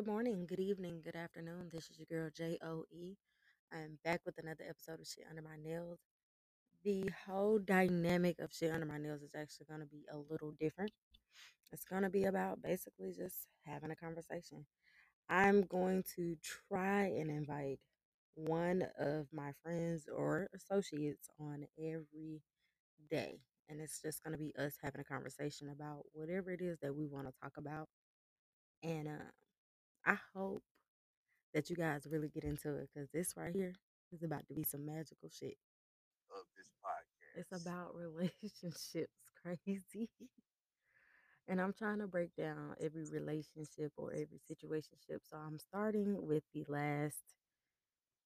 Good 0.00 0.06
morning, 0.06 0.46
good 0.48 0.60
evening, 0.60 1.02
good 1.04 1.14
afternoon. 1.14 1.68
This 1.70 1.90
is 1.90 1.98
your 1.98 2.06
girl 2.06 2.30
J 2.34 2.56
O 2.62 2.86
E. 2.90 3.18
I 3.70 3.80
am 3.80 3.98
back 4.02 4.22
with 4.24 4.38
another 4.38 4.64
episode 4.66 4.98
of 4.98 5.06
Shit 5.06 5.26
Under 5.28 5.42
My 5.42 5.58
Nails. 5.62 5.98
The 6.82 7.10
whole 7.26 7.58
dynamic 7.58 8.38
of 8.38 8.50
Shit 8.50 8.72
Under 8.72 8.86
My 8.86 8.96
Nails 8.96 9.20
is 9.20 9.34
actually 9.36 9.66
going 9.68 9.80
to 9.80 9.86
be 9.86 10.06
a 10.10 10.16
little 10.16 10.54
different. 10.58 10.90
It's 11.70 11.84
going 11.84 12.00
to 12.00 12.08
be 12.08 12.24
about 12.24 12.62
basically 12.62 13.12
just 13.12 13.48
having 13.66 13.90
a 13.90 13.94
conversation. 13.94 14.64
I'm 15.28 15.64
going 15.64 16.02
to 16.16 16.34
try 16.72 17.02
and 17.02 17.30
invite 17.30 17.80
one 18.34 18.86
of 18.98 19.26
my 19.34 19.52
friends 19.62 20.08
or 20.10 20.48
associates 20.54 21.28
on 21.38 21.66
every 21.78 22.40
day. 23.10 23.40
And 23.68 23.82
it's 23.82 24.00
just 24.00 24.24
going 24.24 24.32
to 24.32 24.42
be 24.42 24.54
us 24.58 24.76
having 24.82 25.02
a 25.02 25.04
conversation 25.04 25.68
about 25.68 26.04
whatever 26.14 26.50
it 26.52 26.62
is 26.62 26.78
that 26.80 26.96
we 26.96 27.06
want 27.06 27.26
to 27.26 27.34
talk 27.42 27.58
about. 27.58 27.88
And 28.82 29.06
uh, 29.06 29.28
I 30.06 30.18
hope 30.34 30.62
that 31.54 31.70
you 31.70 31.76
guys 31.76 32.06
really 32.10 32.28
get 32.28 32.44
into 32.44 32.76
it 32.76 32.90
because 32.94 33.10
this 33.10 33.36
right 33.36 33.54
here 33.54 33.74
is 34.12 34.22
about 34.22 34.46
to 34.48 34.54
be 34.54 34.64
some 34.64 34.86
magical 34.86 35.28
shit. 35.30 35.56
of 36.30 36.44
this 36.56 36.70
podcast. 36.84 37.40
It's 37.40 37.52
about 37.52 37.94
relationships, 37.96 39.14
crazy. 39.42 40.08
and 41.48 41.60
I'm 41.60 41.72
trying 41.72 41.98
to 41.98 42.06
break 42.06 42.34
down 42.36 42.74
every 42.80 43.04
relationship 43.10 43.92
or 43.96 44.12
every 44.12 44.40
situationship. 44.50 45.20
So 45.28 45.36
I'm 45.36 45.58
starting 45.58 46.26
with 46.26 46.44
the 46.54 46.64
last 46.68 47.22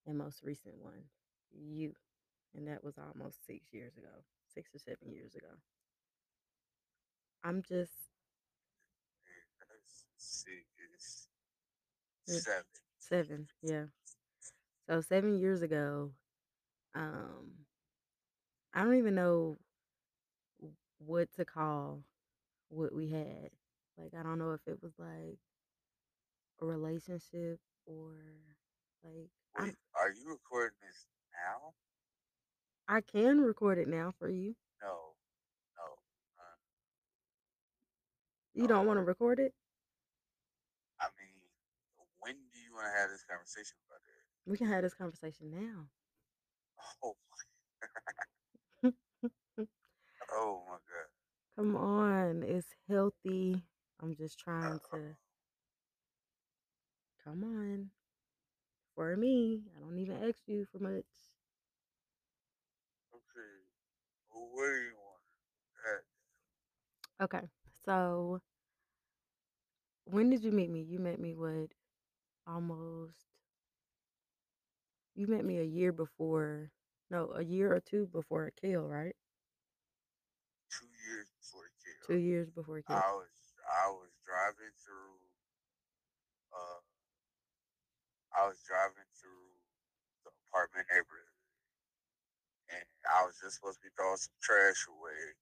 and 0.05 0.17
most 0.17 0.43
recent 0.43 0.75
one, 0.77 1.03
you. 1.51 1.93
And 2.55 2.67
that 2.67 2.83
was 2.83 2.95
almost 2.97 3.45
six 3.45 3.73
years 3.73 3.97
ago, 3.97 4.23
six 4.53 4.73
or 4.73 4.79
seven 4.79 5.11
years 5.11 5.35
ago. 5.35 5.49
I'm 7.43 7.61
just 7.61 8.09
And 9.61 9.69
that's 9.69 10.05
six, 10.17 10.65
Yeah. 11.29 11.34
Seven. 12.25 12.63
seven, 12.99 13.47
yeah. 13.61 13.85
So 14.89 15.01
seven 15.01 15.39
years 15.39 15.61
ago, 15.61 16.11
um, 16.93 17.51
I 18.73 18.83
don't 18.83 18.97
even 18.97 19.15
know 19.15 19.57
what 20.99 21.31
to 21.33 21.45
call 21.45 22.03
what 22.69 22.93
we 22.93 23.09
had. 23.09 23.49
Like 23.97 24.13
I 24.17 24.23
don't 24.23 24.39
know 24.39 24.51
if 24.51 24.61
it 24.67 24.81
was 24.81 24.93
like 24.97 25.37
a 26.61 26.65
relationship 26.65 27.59
or 27.85 28.13
like 29.03 29.29
Wait, 29.59 29.75
are 29.99 30.11
you 30.11 30.29
recording 30.29 30.75
this 30.81 31.05
now? 31.33 31.73
I 32.87 33.01
can 33.01 33.39
record 33.39 33.77
it 33.77 33.87
now 33.87 34.13
for 34.19 34.29
you. 34.29 34.55
No, 34.81 35.15
no. 35.77 35.83
Uh, 36.37 36.57
You 38.53 38.67
don't 38.67 38.85
want 38.85 38.97
to 38.97 39.03
record 39.03 39.39
it? 39.39 39.53
I 40.99 41.05
mean, 41.17 41.35
when 42.19 42.35
do 42.53 42.59
you 42.59 42.64
want 42.75 42.87
to 42.87 42.99
have 42.99 43.09
this 43.09 43.23
conversation 43.23 43.77
about 43.87 44.01
it? 44.05 44.49
We 44.49 44.57
can 44.57 44.67
have 44.67 44.83
this 44.83 44.93
conversation 44.93 45.51
now. 45.51 45.87
Oh 47.03 47.15
my, 48.83 48.91
oh 50.33 50.61
my 50.67 50.77
god. 50.77 51.09
Come 51.55 51.75
on, 51.75 52.43
it's 52.43 52.75
healthy. 52.89 53.63
I'm 54.01 54.15
just 54.15 54.39
trying 54.39 54.79
to 54.91 55.15
come 57.23 57.43
on. 57.43 57.89
For 58.95 59.15
me, 59.17 59.63
I 59.75 59.79
don't 59.79 59.99
even 59.99 60.23
ask 60.23 60.41
you 60.47 60.65
for 60.71 60.79
much. 60.79 61.05
okay. 63.13 63.53
Well, 64.33 64.49
what 64.51 64.65
do 64.67 64.81
you 64.81 64.93
want? 64.95 65.21
Okay. 67.21 67.47
So, 67.85 68.41
when 70.05 70.29
did 70.29 70.43
you 70.43 70.51
meet 70.51 70.69
me? 70.69 70.81
You 70.81 70.99
met 70.99 71.19
me 71.19 71.35
what? 71.35 71.71
Almost 72.47 73.15
you 75.15 75.27
met 75.27 75.45
me 75.45 75.59
a 75.59 75.63
year 75.63 75.91
before 75.91 76.71
no, 77.11 77.31
a 77.35 77.43
year 77.43 77.73
or 77.73 77.79
two 77.79 78.07
before 78.11 78.51
Kale, 78.59 78.87
right? 78.87 79.15
two 80.71 80.87
years 81.07 81.27
before 81.39 81.63
the 81.69 82.13
Two 82.13 82.19
years 82.19 82.49
before 82.49 82.81
Kale. 82.81 82.97
I 82.97 83.11
was 83.13 83.33
I 83.65 83.87
was 83.89 84.11
driving 84.25 84.73
through. 84.83 85.17
Uh, 86.53 86.81
I 88.35 88.47
was 88.47 88.59
driving 88.67 89.07
through 89.17 89.49
the 90.25 90.31
apartment 90.49 90.87
neighborhood. 90.91 91.33
and 92.69 92.85
I 93.09 93.25
was 93.25 93.37
just 93.41 93.57
supposed 93.57 93.79
to 93.81 93.85
be 93.85 93.93
throwing 93.97 94.17
some 94.17 94.35
trash 94.41 94.85
away, 94.89 95.33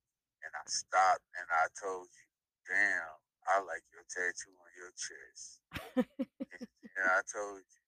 and 0.44 0.52
I 0.56 0.64
stopped 0.68 1.26
and 1.40 1.48
I 1.52 1.68
told 1.80 2.08
you, 2.12 2.28
"Damn, 2.68 3.18
I 3.48 3.60
like 3.64 3.84
your 3.92 4.04
tattoo 4.12 4.56
on 4.60 4.72
your 4.78 4.92
chest." 4.96 5.64
and 7.04 7.12
I 7.12 7.22
told 7.28 7.60
you, 7.60 7.84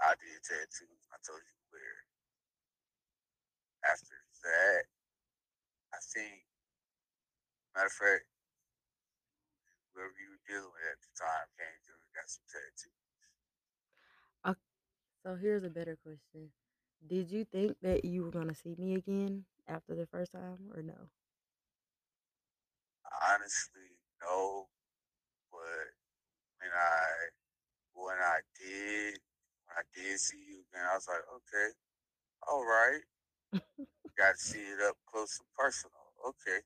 I 0.00 0.16
did 0.16 0.40
tattoos. 0.40 1.04
I 1.12 1.20
told 1.20 1.44
you 1.44 1.60
where. 1.68 2.00
After 3.84 4.16
that, 4.42 4.82
I 5.92 6.00
think, 6.00 6.42
matter 7.76 7.86
of 7.86 7.92
fact, 7.92 8.24
whoever 9.92 10.16
you 10.16 10.32
were 10.32 10.44
dealing 10.48 10.72
with 10.72 10.88
at 10.90 11.00
the 11.04 11.12
time 11.20 11.48
came 11.60 11.76
through 11.84 12.00
and 12.00 12.16
got 12.16 12.28
some 12.32 12.48
tattoos. 12.48 12.96
so 15.24 15.34
here's 15.36 15.64
a 15.64 15.70
better 15.70 15.96
question. 16.02 16.50
Did 17.06 17.30
you 17.30 17.44
think 17.44 17.76
that 17.82 18.04
you 18.04 18.22
were 18.24 18.30
gonna 18.30 18.54
see 18.54 18.74
me 18.78 18.94
again 18.94 19.44
after 19.68 19.94
the 19.94 20.06
first 20.06 20.32
time 20.32 20.70
or 20.74 20.82
no? 20.82 21.10
Honestly, 23.28 23.98
no, 24.22 24.68
but 25.50 25.95
when 26.66 26.74
I 26.74 27.30
when 27.94 28.16
I 28.18 28.38
did 28.58 29.18
when 29.66 29.76
I 29.78 29.82
did 29.94 30.18
see 30.18 30.38
you 30.38 30.62
again, 30.66 30.84
I 30.90 30.94
was 30.94 31.06
like, 31.08 31.22
okay, 31.36 31.68
all 32.48 32.64
right. 32.64 33.02
Got 34.18 34.36
to 34.36 34.40
see 34.40 34.58
it 34.58 34.80
up 34.88 34.96
close 35.06 35.38
and 35.38 35.48
personal. 35.56 35.92
Okay. 36.28 36.60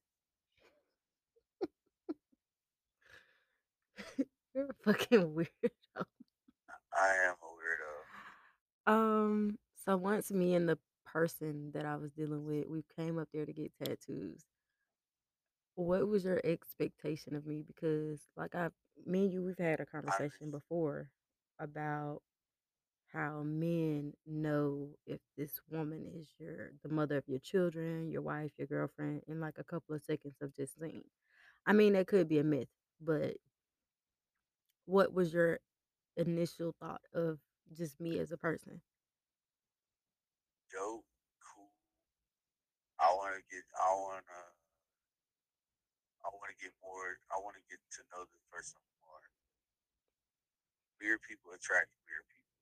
You're 4.55 4.71
a 4.71 4.75
fucking 4.85 5.35
weirdo. 5.35 6.05
I 6.93 7.15
am 7.27 7.35
a 7.43 8.93
weirdo. 8.93 8.93
Um, 8.93 9.59
so 9.85 9.97
once 9.97 10.31
me 10.31 10.55
and 10.55 10.69
the 10.69 10.79
person 11.05 11.73
that 11.75 11.85
I 11.85 11.97
was 11.97 12.13
dealing 12.13 12.45
with, 12.47 12.69
we 12.69 12.85
came 12.97 13.19
up 13.19 13.29
there 13.33 13.47
to 13.47 13.53
get 13.53 13.73
tattoos. 13.85 14.45
What 15.75 16.07
was 16.07 16.25
your 16.25 16.41
expectation 16.45 17.35
of 17.35 17.47
me? 17.47 17.65
Because 17.67 18.21
like 18.37 18.55
I 18.55 18.69
me 19.11 19.25
and 19.25 19.33
you 19.33 19.43
we've 19.43 19.59
had 19.59 19.81
a 19.81 19.87
conversation 19.87 20.51
before 20.51 21.09
about 21.59 22.23
how 23.13 23.43
men 23.45 24.13
know 24.27 24.91
if 25.07 25.21
this 25.37 25.61
woman 25.71 26.07
is 26.15 26.29
your 26.39 26.71
the 26.83 26.89
mother 26.89 27.17
of 27.17 27.25
your 27.27 27.41
children, 27.41 28.11
your 28.11 28.23
wife, 28.23 28.53
your 28.57 28.69
girlfriend 28.69 29.23
in 29.27 29.41
like 29.41 29.57
a 29.59 29.65
couple 29.65 29.95
of 29.95 30.03
seconds 30.03 30.37
of 30.41 30.55
just 30.55 30.79
seeing. 30.79 31.03
I 31.67 31.73
mean, 31.73 31.95
that 31.95 32.07
could 32.07 32.29
be 32.29 32.39
a 32.39 32.45
myth, 32.45 32.69
but 33.01 33.37
what 34.87 35.13
was 35.13 35.33
your 35.33 35.61
initial 36.17 36.75
thought 36.81 37.03
of 37.15 37.39
just 37.77 38.01
me 38.01 38.19
as 38.19 38.33
a 38.33 38.37
person? 38.37 38.81
Dope. 40.73 41.05
Cool. 41.43 41.71
I 43.01 43.13
want 43.15 43.35
to 43.35 43.43
get, 43.51 43.65
I 43.75 43.91
want 43.95 44.25
to, 44.27 44.43
I 46.25 46.29
want 46.31 46.51
to 46.57 46.63
get 46.63 46.73
more, 46.83 47.19
I 47.31 47.43
want 47.43 47.57
to 47.57 47.63
get 47.71 47.79
to 47.99 48.03
know 48.13 48.25
this 48.25 48.45
person. 48.51 48.79
Weird 51.01 51.21
people 51.29 51.53
attract 51.53 51.89
weird 52.07 52.25
people. 52.29 52.53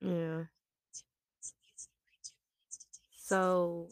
Yeah. 0.00 0.44
So 3.26 3.90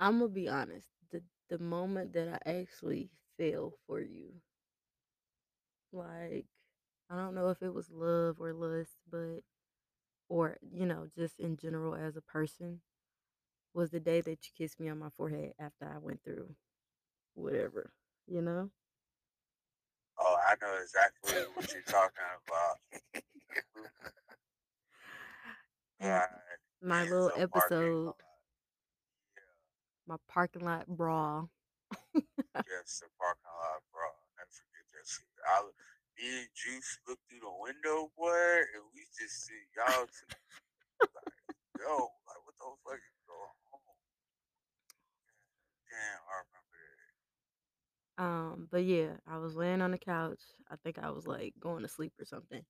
I'm 0.00 0.18
gonna 0.18 0.30
be 0.30 0.48
honest. 0.48 0.88
The 1.10 1.22
the 1.48 1.58
moment 1.58 2.12
that 2.14 2.42
I 2.44 2.50
actually 2.60 3.10
fell 3.38 3.74
for 3.86 4.00
you, 4.00 4.40
like 5.92 6.46
I 7.10 7.16
don't 7.16 7.34
know 7.34 7.50
if 7.50 7.62
it 7.62 7.74
was 7.74 7.90
love 7.90 8.36
or 8.40 8.52
lust, 8.52 8.92
but 9.10 9.40
or 10.28 10.58
you 10.72 10.86
know 10.86 11.08
just 11.16 11.38
in 11.40 11.56
general 11.56 11.94
as 11.94 12.16
a 12.16 12.22
person, 12.22 12.80
was 13.74 13.90
the 13.90 14.00
day 14.00 14.20
that 14.22 14.30
you 14.46 14.52
kissed 14.56 14.80
me 14.80 14.88
on 14.88 14.98
my 14.98 15.10
forehead 15.10 15.54
after 15.58 15.86
I 15.86 15.98
went 15.98 16.22
through 16.24 16.54
whatever, 17.34 17.92
you 18.26 18.42
know. 18.42 18.70
I 20.50 20.58
know 20.58 20.74
exactly 20.82 21.46
what 21.54 21.72
you're 21.72 21.86
talking 21.86 22.26
about. 22.42 22.74
God, 26.02 26.26
my 26.82 27.02
it's 27.02 27.10
little 27.12 27.30
episode, 27.38 28.06
lot. 28.06 28.16
my 30.08 30.16
parking 30.26 30.64
lot 30.64 30.86
brawl. 30.88 31.50
Yes, 32.66 32.98
the 32.98 33.06
parking 33.14 33.46
lot, 33.46 33.78
bro. 33.94 34.10
Never 34.34 34.50
forget 34.50 34.86
that 34.90 35.06
shit. 35.06 35.30
I, 35.46 35.62
me 36.18 36.26
and 36.42 36.50
Juice 36.50 36.98
looked 37.06 37.22
through 37.30 37.46
the 37.46 37.56
window, 37.62 38.10
boy, 38.18 38.66
and 38.74 38.82
we 38.90 39.06
just 39.14 39.46
see 39.46 39.62
y'all 39.78 40.02
two. 40.10 40.34
Like, 40.98 41.30
yo, 41.78 42.10
like, 42.26 42.42
what 42.42 42.58
the 42.58 42.66
fuck 42.82 42.98
is 42.98 43.20
going 43.30 43.54
on? 43.70 43.80
Damn, 45.86 46.22
I 46.26 46.34
remember. 46.42 46.59
Um, 48.20 48.68
but 48.70 48.84
yeah, 48.84 49.18
I 49.26 49.38
was 49.38 49.56
laying 49.56 49.82
on 49.82 49.92
the 49.92 49.98
couch. 49.98 50.40
I 50.70 50.76
think 50.76 50.98
I 50.98 51.10
was 51.10 51.26
like 51.28 51.54
going 51.60 51.82
to 51.82 51.88
sleep 51.88 52.14
or 52.20 52.26
something. 52.26 52.64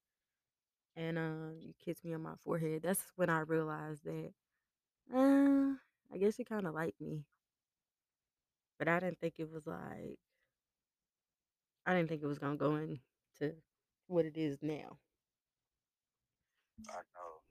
And 0.97 1.19
um, 1.19 1.59
you 1.61 1.75
kissed 1.85 2.05
me 2.05 2.15
on 2.15 2.23
my 2.23 2.37
forehead. 2.45 2.83
That's 2.83 3.13
when 3.17 3.31
I 3.31 3.41
realized 3.41 4.05
that, 4.05 4.33
uh, 5.15 5.75
I 6.13 6.19
guess 6.19 6.39
you 6.39 6.45
kind 6.47 6.67
of 6.67 6.75
like 6.75 6.95
me, 7.01 7.25
but 8.79 8.89
I 8.89 9.01
didn't 9.01 9.21
think 9.21 9.35
it 9.39 9.51
was 9.51 9.67
like, 9.67 10.19
I 11.87 11.95
didn't 11.95 12.09
think 12.09 12.23
it 12.23 12.27
was 12.27 12.39
gonna 12.39 12.57
go 12.57 12.77
into 12.77 13.57
what 14.09 14.27
it 14.27 14.37
is 14.37 14.63
now. 14.63 14.99
I 16.91 17.03
know. 17.15 17.43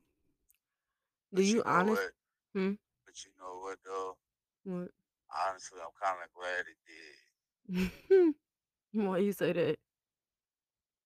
Do 1.34 1.42
But 1.42 1.54
you 1.54 1.56
you 1.56 1.64
know 1.66 1.86
honest? 1.88 2.12
Hmm. 2.54 2.74
But 3.06 3.26
you 3.26 3.32
know 3.40 3.60
what 3.60 3.80
though? 3.84 4.18
What? 4.66 4.92
Honestly, 5.34 5.80
I'm 5.82 5.94
kind 6.02 6.22
of 6.24 6.34
glad 6.34 6.68
it 6.68 6.78
did 6.86 7.19
Why 8.94 9.18
you 9.20 9.34
say 9.34 9.54
that? 9.54 9.78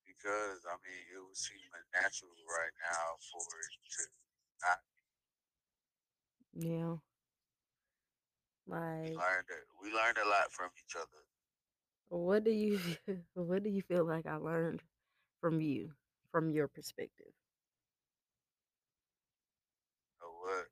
because 0.05 0.63
I 0.65 0.75
mean 0.83 1.03
it 1.11 1.19
would 1.19 1.35
seem 1.37 1.59
unnatural 1.75 2.31
right 2.47 2.73
now 2.79 3.17
for 3.31 3.43
it 3.59 3.73
to 3.97 4.03
not. 4.61 4.79
Yeah. 6.53 6.95
We 9.03 9.09
Like, 9.11 9.13
learned. 9.15 9.47
We 9.81 9.91
learned 9.93 10.17
a 10.17 10.27
lot 10.27 10.51
from 10.51 10.71
each 10.79 10.95
other. 10.95 11.27
what 12.09 12.43
do 12.45 12.51
you 12.51 12.79
what 13.33 13.63
do 13.63 13.69
you 13.69 13.81
feel 13.81 14.05
like 14.05 14.25
I 14.25 14.35
learned 14.35 14.81
from 15.41 15.61
you, 15.61 15.93
from 16.31 16.51
your 16.51 16.67
perspective? 16.67 17.33
Know 20.21 20.31
what? 20.41 20.67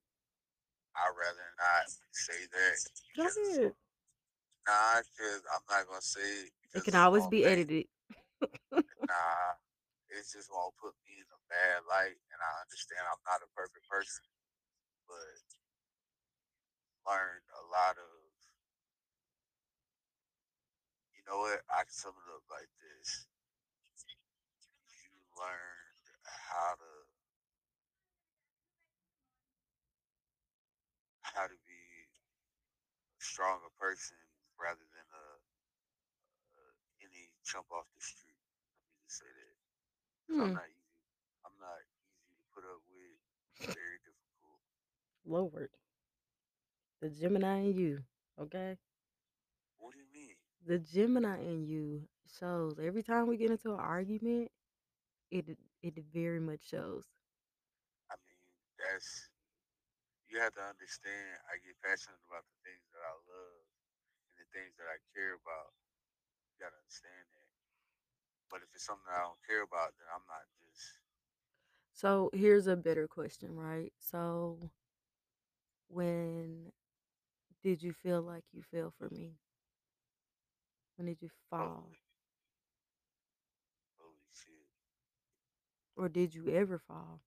I'd 0.96 1.14
rather 1.18 1.54
not 1.58 1.90
say 2.12 2.46
that 2.52 2.80
Go 3.16 3.24
because 3.24 3.36
ahead. 3.60 3.74
Nah, 4.68 5.02
because 5.02 5.42
I'm 5.52 5.66
not 5.70 5.88
gonna 5.88 6.02
say 6.02 6.22
it 6.22 6.52
It 6.76 6.84
can 6.84 6.96
always 6.96 7.28
be 7.28 7.44
make 7.44 7.52
edited. 7.52 7.86
nah. 8.74 9.52
It's 10.12 10.34
just 10.36 10.52
gonna 10.52 10.76
put 10.82 10.94
me 11.08 11.24
in 11.24 11.28
a 11.32 11.42
bad 11.48 11.88
light, 11.88 12.20
and 12.20 12.40
I 12.40 12.52
understand 12.68 13.02
I'm 13.08 13.24
not 13.24 13.44
a 13.44 13.50
perfect 13.56 13.88
person, 13.88 14.28
but 15.08 15.40
learned 17.08 17.48
a 17.56 17.64
lot 17.72 17.96
of. 17.96 18.12
You 21.16 21.24
know 21.30 21.40
what? 21.48 21.64
I 21.72 21.88
can 21.88 21.96
sum 21.96 22.12
it 22.12 22.30
up 22.36 22.44
like 22.52 22.68
this: 22.84 23.28
you 24.92 25.16
learned 25.40 26.06
how 26.28 26.76
to 26.76 26.92
how 31.22 31.48
to 31.48 31.58
be 31.66 31.84
a 33.16 33.22
stronger 33.24 33.72
person 33.80 34.18
rather 34.62 34.86
than 34.94 35.08
a, 35.12 35.26
a 36.58 36.62
any 37.04 37.32
chump 37.44 37.68
off 37.74 37.88
the 37.96 38.02
street. 38.04 38.40
Let 38.78 38.88
me 38.90 38.96
just 39.04 39.18
say 39.20 39.30
that 39.32 39.56
because 40.24 40.38
I'm 40.42 40.52
Hmm. 40.52 40.56
not 40.56 40.70
easy. 40.70 40.96
I'm 41.46 41.58
not 41.60 41.80
easy 41.84 42.36
to 42.36 42.46
put 42.54 42.66
up 42.66 42.82
with. 42.90 43.20
Very 43.76 44.00
difficult. 44.04 44.62
Lord. 45.26 45.72
The 47.02 47.10
Gemini 47.10 47.60
in 47.66 47.74
you. 47.76 48.04
Okay? 48.40 48.78
What 49.78 49.94
do 49.94 50.00
you 50.00 50.06
mean? 50.14 50.36
The 50.66 50.80
Gemini 50.80 51.40
in 51.44 51.66
you 51.66 52.08
shows 52.40 52.80
every 52.80 53.04
time 53.04 53.28
we 53.28 53.38
get 53.38 53.52
into 53.52 53.74
an 53.74 53.80
argument, 53.80 54.52
it 55.32 55.58
it 55.82 55.96
very 56.14 56.40
much 56.40 56.62
shows. 56.68 57.06
I 58.12 58.16
mean, 58.28 58.46
that's 58.78 59.30
you 60.30 60.40
have 60.40 60.54
to 60.56 60.64
understand. 60.64 61.40
I 61.50 61.58
get 61.62 61.78
passionate 61.82 62.22
about 62.30 62.46
the 62.48 62.58
things 62.66 62.86
that 62.94 63.04
I 63.04 63.14
love 63.30 63.61
things 64.52 64.76
that 64.78 64.88
I 64.88 65.00
care 65.16 65.36
about. 65.36 65.72
You 66.54 66.64
gotta 66.64 66.78
understand 66.80 67.26
that. 67.32 67.50
But 68.52 68.62
if 68.64 68.70
it's 68.76 68.86
something 68.86 69.08
I 69.12 69.24
don't 69.24 69.40
care 69.48 69.64
about, 69.64 69.96
then 69.98 70.08
I'm 70.12 70.28
not 70.28 70.44
just. 70.60 71.00
So 71.94 72.30
here's 72.34 72.68
a 72.68 72.76
better 72.76 73.08
question, 73.08 73.56
right? 73.56 73.94
So 74.00 74.72
when 75.88 76.72
did 77.64 77.84
you 77.84 77.94
feel 77.94 78.22
like 78.22 78.44
you 78.52 78.62
fell 78.62 78.94
for 78.98 79.10
me? 79.10 79.38
When 80.98 81.08
did 81.08 81.22
you 81.22 81.30
fall? 81.50 81.90
Holy, 83.98 84.12
holy 84.12 84.30
shit! 84.34 84.68
Or 85.96 86.10
did 86.10 86.36
you 86.36 86.50
ever 86.54 86.78
fall? 86.78 87.22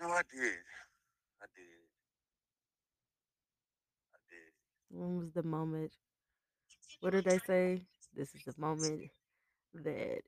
No, 0.00 0.08
I 0.08 0.22
did. 0.30 0.58
I 1.40 1.46
did. 1.54 1.82
I 4.12 4.18
did. 4.28 4.52
When 4.90 5.18
was 5.18 5.32
the 5.32 5.42
moment? 5.42 5.92
What 7.02 7.12
did 7.12 7.26
they 7.26 7.40
say? 7.40 7.84
This 8.14 8.34
is 8.34 8.42
the 8.46 8.54
moment 8.58 9.10
that 9.74 10.22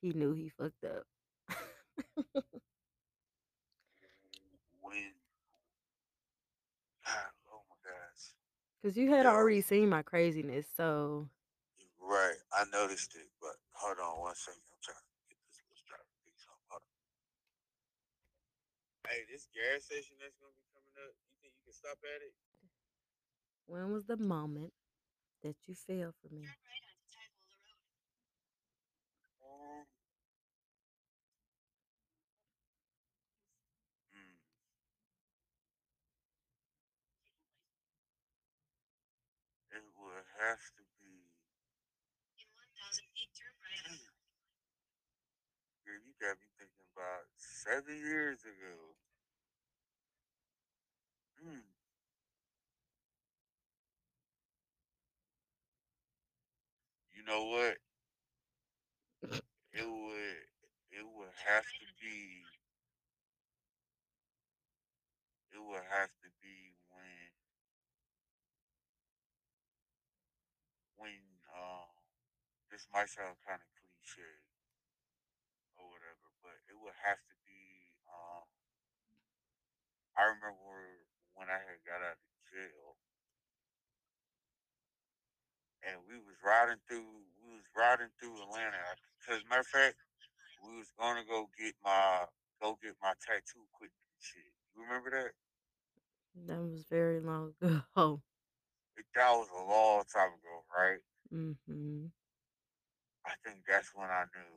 he 0.00 0.14
knew 0.14 0.34
he 0.34 0.50
fucked 0.50 0.84
up. 0.84 1.04
When? 4.82 5.14
God, 7.06 7.32
oh 7.52 7.62
my 7.70 7.78
gosh. 7.84 8.24
Cause 8.84 8.96
you 8.96 9.10
had 9.10 9.26
Yo, 9.26 9.26
already 9.26 9.62
seen 9.62 9.90
my 9.90 10.02
craziness, 10.02 10.66
so 10.76 11.28
right. 12.00 12.38
I 12.54 12.64
noticed 12.72 13.14
it, 13.16 13.28
but 13.40 13.56
hold 13.72 13.98
on 14.00 14.20
one 14.20 14.34
second. 14.36 14.62
I'm 14.72 14.80
trying 14.82 15.00
to 15.02 15.12
get 15.30 15.38
this 15.48 15.60
little 15.64 15.78
strap 15.80 16.04
piece 16.26 16.44
on. 16.50 16.58
Hold 16.72 16.82
on. 16.82 16.96
Hey, 19.10 19.22
this 19.30 19.46
gas 19.54 19.84
station 19.86 20.16
that's 20.22 20.36
gonna 20.40 20.54
be 20.56 20.66
coming 20.74 20.96
up. 21.04 21.14
You 21.28 21.34
think 21.42 21.54
you 21.60 21.64
can 21.70 21.74
stop 21.76 21.98
at 22.04 22.22
it? 22.22 22.34
when 23.66 23.92
was 23.92 24.04
the 24.06 24.16
moment 24.16 24.72
that 25.42 25.56
you 25.66 25.74
fell 25.74 26.12
for 26.20 26.34
me? 26.34 26.46
Um, 29.42 29.84
mm, 34.14 34.36
it 39.72 39.82
would 39.98 40.24
have 40.38 40.62
to 40.76 40.82
be. 41.00 41.26
Girl, 45.84 46.00
you 46.04 46.12
got 46.20 46.38
me 46.40 46.46
thinking 46.58 46.86
about 46.96 47.26
seven 47.36 47.96
years 47.96 48.40
ago. 48.42 48.96
Mm. 51.42 51.71
You 57.22 57.28
know 57.32 57.44
what? 57.44 57.76
It 59.72 59.86
would. 59.86 60.42
It 60.90 61.06
would 61.06 61.34
have 61.46 61.64
to 61.64 61.86
be. 62.00 62.42
It 65.54 65.62
would 65.62 65.84
have 65.88 66.10
to 66.22 66.28
be 66.42 66.74
when. 66.90 67.30
When 70.96 71.22
um. 71.54 71.92
This 72.70 72.88
might 72.92 73.08
sound 73.08 73.36
kind 73.46 73.60
of 73.60 73.68
cliche 73.78 74.42
or 75.78 75.86
whatever, 75.92 76.26
but 76.42 76.56
it 76.66 76.74
would 76.80 76.96
have 77.06 77.20
to 77.22 77.36
be. 77.46 77.94
Um. 78.10 78.48
I 80.16 80.24
remember 80.28 81.06
when 81.34 81.48
I 81.48 81.60
had 81.60 81.84
got 81.86 82.02
out 82.02 82.18
of 82.18 82.32
jail, 82.50 82.91
and 85.86 85.98
we 86.08 86.16
was 86.18 86.38
riding 86.44 86.78
through. 86.88 87.06
We 87.42 87.58
was 87.58 87.68
riding 87.76 88.10
through 88.18 88.42
Atlanta. 88.42 88.82
Cause 89.26 89.42
matter 89.48 89.60
of 89.62 89.66
fact, 89.66 89.96
we 90.62 90.78
was 90.78 90.90
gonna 90.98 91.24
go 91.28 91.48
get 91.58 91.74
my 91.84 92.26
go 92.60 92.78
get 92.82 92.94
my 93.02 93.12
tattoo 93.20 93.66
quick 93.72 93.90
shit. 94.18 94.52
You 94.74 94.82
remember 94.82 95.10
that? 95.10 95.32
That 96.46 96.60
was 96.60 96.84
very 96.88 97.20
long 97.20 97.54
ago. 97.62 98.22
It, 98.96 99.04
that 99.14 99.30
was 99.32 99.48
a 99.52 99.64
long 99.64 100.04
time 100.12 100.32
ago, 100.32 100.64
right? 100.76 101.00
mm-hmm. 101.32 102.06
I 103.26 103.32
think 103.44 103.64
that's 103.68 103.94
when 103.94 104.08
I 104.08 104.24
knew. 104.34 104.52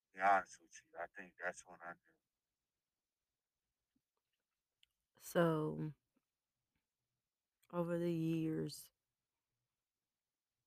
To 0.00 0.18
be 0.18 0.20
honest 0.20 0.58
with 0.60 0.72
you, 0.72 0.98
I 1.00 1.06
think 1.16 1.32
that's 1.42 1.62
when 1.66 1.78
I 1.82 1.92
knew. 1.92 2.12
So 5.22 5.92
over 7.72 7.98
the 7.98 8.12
years, 8.12 8.88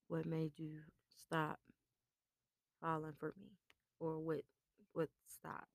what 0.07 0.25
made 0.25 0.57
you 0.57 0.79
stop 1.07 1.59
falling 2.81 3.13
for 3.19 3.33
me, 3.37 3.51
or 3.99 4.19
what 4.19 4.41
what 4.93 5.09
stopped? 5.27 5.67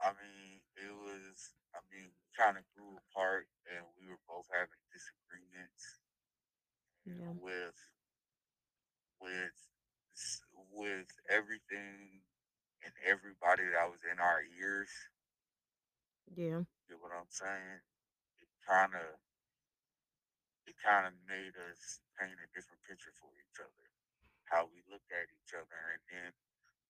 I 0.00 0.10
mean, 0.10 0.60
it 0.76 0.90
was. 0.92 1.54
I 1.74 1.78
mean, 1.92 2.10
we 2.10 2.26
kind 2.36 2.56
of 2.58 2.64
grew 2.74 2.98
apart, 3.10 3.46
and 3.70 3.84
we 4.00 4.08
were 4.08 4.18
both 4.26 4.46
having 4.52 4.82
disagreements 4.92 6.00
Yeah, 7.04 7.34
with 7.34 7.76
with 9.20 9.56
with 10.72 11.08
everything 11.30 12.22
and 12.84 12.92
everybody 13.06 13.64
that 13.72 13.90
was 13.90 14.00
in 14.10 14.18
our 14.20 14.42
ears. 14.60 14.90
yeah, 16.34 16.62
You 16.88 16.96
know 16.96 17.02
what 17.02 17.12
I'm 17.12 17.30
saying? 17.30 17.80
It 18.42 18.48
kind 18.66 18.94
of 18.94 19.18
it 20.68 20.76
kind 20.84 21.08
of 21.08 21.16
made 21.24 21.56
us 21.72 22.04
paint 22.20 22.36
a 22.36 22.48
different 22.52 22.84
picture 22.84 23.14
for 23.16 23.32
each 23.40 23.56
other, 23.56 23.86
how 24.52 24.68
we 24.68 24.84
looked 24.92 25.08
at 25.08 25.32
each 25.32 25.56
other, 25.56 25.80
and 25.96 26.02
then 26.12 26.30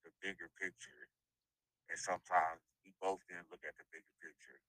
the 0.02 0.10
bigger 0.18 0.50
picture. 0.58 1.06
And 1.86 1.98
sometimes 1.98 2.60
we 2.82 2.92
both 2.98 3.22
didn't 3.30 3.48
look 3.54 3.62
at 3.62 3.78
the 3.78 3.86
bigger 3.94 4.14
picture. 4.18 4.60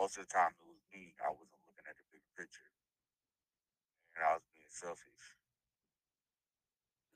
Most 0.00 0.16
of 0.16 0.26
the 0.26 0.32
time 0.32 0.56
it 0.56 0.66
was 0.66 0.80
me. 0.90 1.14
I 1.20 1.30
wasn't 1.30 1.60
looking 1.68 1.86
at 1.86 1.96
the 2.00 2.06
bigger 2.10 2.32
picture. 2.34 2.70
And 4.16 4.24
I 4.24 4.32
was 4.40 4.46
being 4.56 4.72
selfish. 4.72 5.24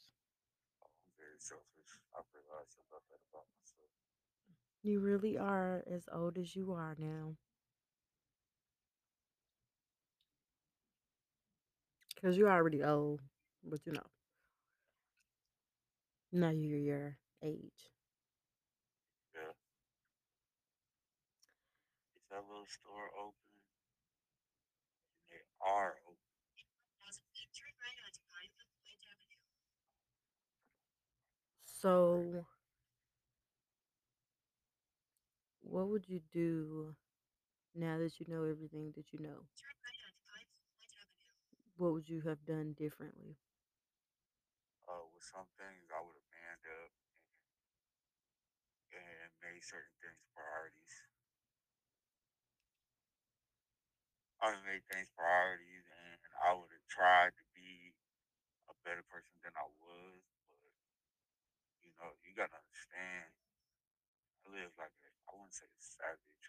I'm 0.82 1.12
very 1.18 1.38
selfish. 1.38 1.92
I 2.14 2.20
realized 2.34 2.78
about 2.88 3.04
that 3.12 3.22
about 3.30 3.46
myself. 3.54 3.92
You 4.88 4.98
really 5.00 5.36
are 5.38 5.84
as 5.86 6.08
old 6.10 6.36
as 6.38 6.56
you 6.56 6.72
are 6.72 6.96
now. 6.98 7.36
Because 12.14 12.36
you're 12.36 12.50
already 12.50 12.82
old, 12.84 13.20
but 13.64 13.80
you 13.86 13.92
know, 13.92 14.06
now 16.32 16.50
you're 16.50 16.78
your 16.78 17.18
age. 17.42 17.90
Yeah. 19.34 19.52
Is 22.16 22.28
that 22.28 22.44
little 22.46 22.66
store 22.66 23.10
open? 23.18 23.32
They 25.30 25.36
are 25.60 25.96
open. 26.06 26.18
So, 31.64 32.44
what 35.68 35.88
would 35.88 36.08
you 36.08 36.20
do 36.32 36.96
now 37.76 37.98
that 38.00 38.16
you 38.18 38.26
know 38.28 38.48
everything 38.48 38.92
that 38.96 39.12
you 39.12 39.20
know? 39.20 39.44
What 41.76 41.92
would 41.92 42.08
you 42.08 42.24
have 42.24 42.42
done 42.48 42.72
differently? 42.72 43.36
Uh, 44.88 45.04
with 45.12 45.22
some 45.22 45.44
things 45.60 45.84
I 45.92 46.00
would 46.00 46.16
have 46.16 46.30
manned 46.32 46.64
up 46.80 46.92
and, 48.96 49.28
made 49.44 49.60
certain 49.62 49.92
things 50.00 50.18
priorities. 50.32 50.94
I 54.40 54.48
would 54.50 54.58
have 54.58 54.66
made 54.66 54.84
things 54.88 55.12
priorities 55.12 55.84
and 55.84 56.20
I 56.40 56.56
would 56.56 56.72
have 56.72 56.88
tried 56.88 57.36
to 57.36 57.44
be 57.52 57.92
a 58.72 58.74
better 58.88 59.04
person 59.12 59.36
than 59.44 59.52
I 59.54 59.68
was. 59.84 60.24
But, 60.64 60.72
you 61.84 61.92
know, 62.00 62.16
you 62.24 62.32
got 62.32 62.48
to 62.50 62.58
understand, 62.58 63.28
I 64.42 64.56
live 64.56 64.72
like 64.80 64.96
a, 65.04 65.07
I 65.28 65.36
wouldn't 65.36 65.54
say 65.54 65.68
savage. 65.78 66.46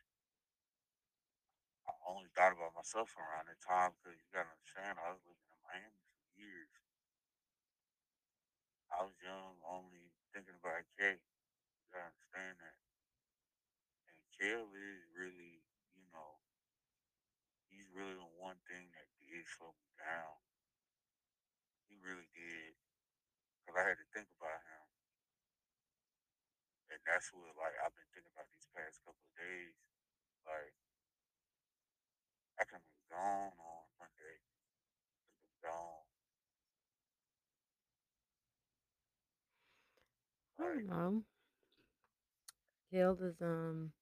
I 1.87 1.91
only 2.07 2.31
thought 2.31 2.55
about 2.55 2.75
myself 2.77 3.11
around 3.19 3.51
that 3.51 3.59
time 3.59 3.91
because 3.99 4.15
you 4.15 4.27
got 4.31 4.47
to 4.47 4.53
understand, 4.55 4.95
I 4.95 5.11
was 5.11 5.21
living 5.27 5.51
in 5.51 5.59
Miami 5.67 5.99
for 6.15 6.23
years. 6.39 6.71
I 8.93 9.01
was 9.03 9.15
young, 9.23 9.57
only 9.65 10.13
thinking 10.33 10.55
about 10.61 10.85
K. 10.97 11.17
You 11.17 11.39
got 11.91 12.05
to 12.05 12.11
understand 12.13 12.55
that. 12.61 12.77
And 14.11 14.19
Kale 14.37 14.69
is 14.71 15.01
really, 15.15 15.63
you 15.95 16.05
know, 16.13 16.39
he's 17.71 17.87
really 17.95 18.15
the 18.19 18.31
one 18.39 18.59
thing 18.67 18.91
that 18.95 19.07
did 19.23 19.45
slow 19.47 19.71
me 19.73 19.89
down. 19.99 20.35
He 21.89 21.95
really 21.99 22.29
did. 22.35 22.73
Because 23.65 23.77
I 23.79 23.83
had 23.89 23.99
to 23.99 24.07
think 24.15 24.29
about 24.39 24.61
him. 24.63 24.78
And 26.99 27.15
that's 27.15 27.31
what, 27.33 27.55
like, 27.57 27.75
I've 27.83 27.95
been 27.95 28.07
thinking 28.13 28.31
about 28.35 28.47
these 28.51 28.67
past 28.75 28.99
couple 29.05 29.23
of 29.23 29.33
days. 29.39 29.75
Like, 30.45 30.73
I 32.59 32.63
can 32.67 32.79
be 32.83 32.99
gone 33.09 33.53
on 33.55 33.83
Monday. 33.99 34.37
I 34.37 35.31
can 35.31 35.43
be 35.47 35.55
gone. 35.63 36.05
I 40.59 40.63
don't 40.63 40.87
know. 40.87 41.23
Kale 42.91 43.17
is 43.21 43.41
um 43.41 43.93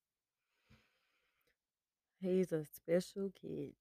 he's 2.20 2.52
a 2.52 2.66
special 2.66 3.32
kid. 3.40 3.74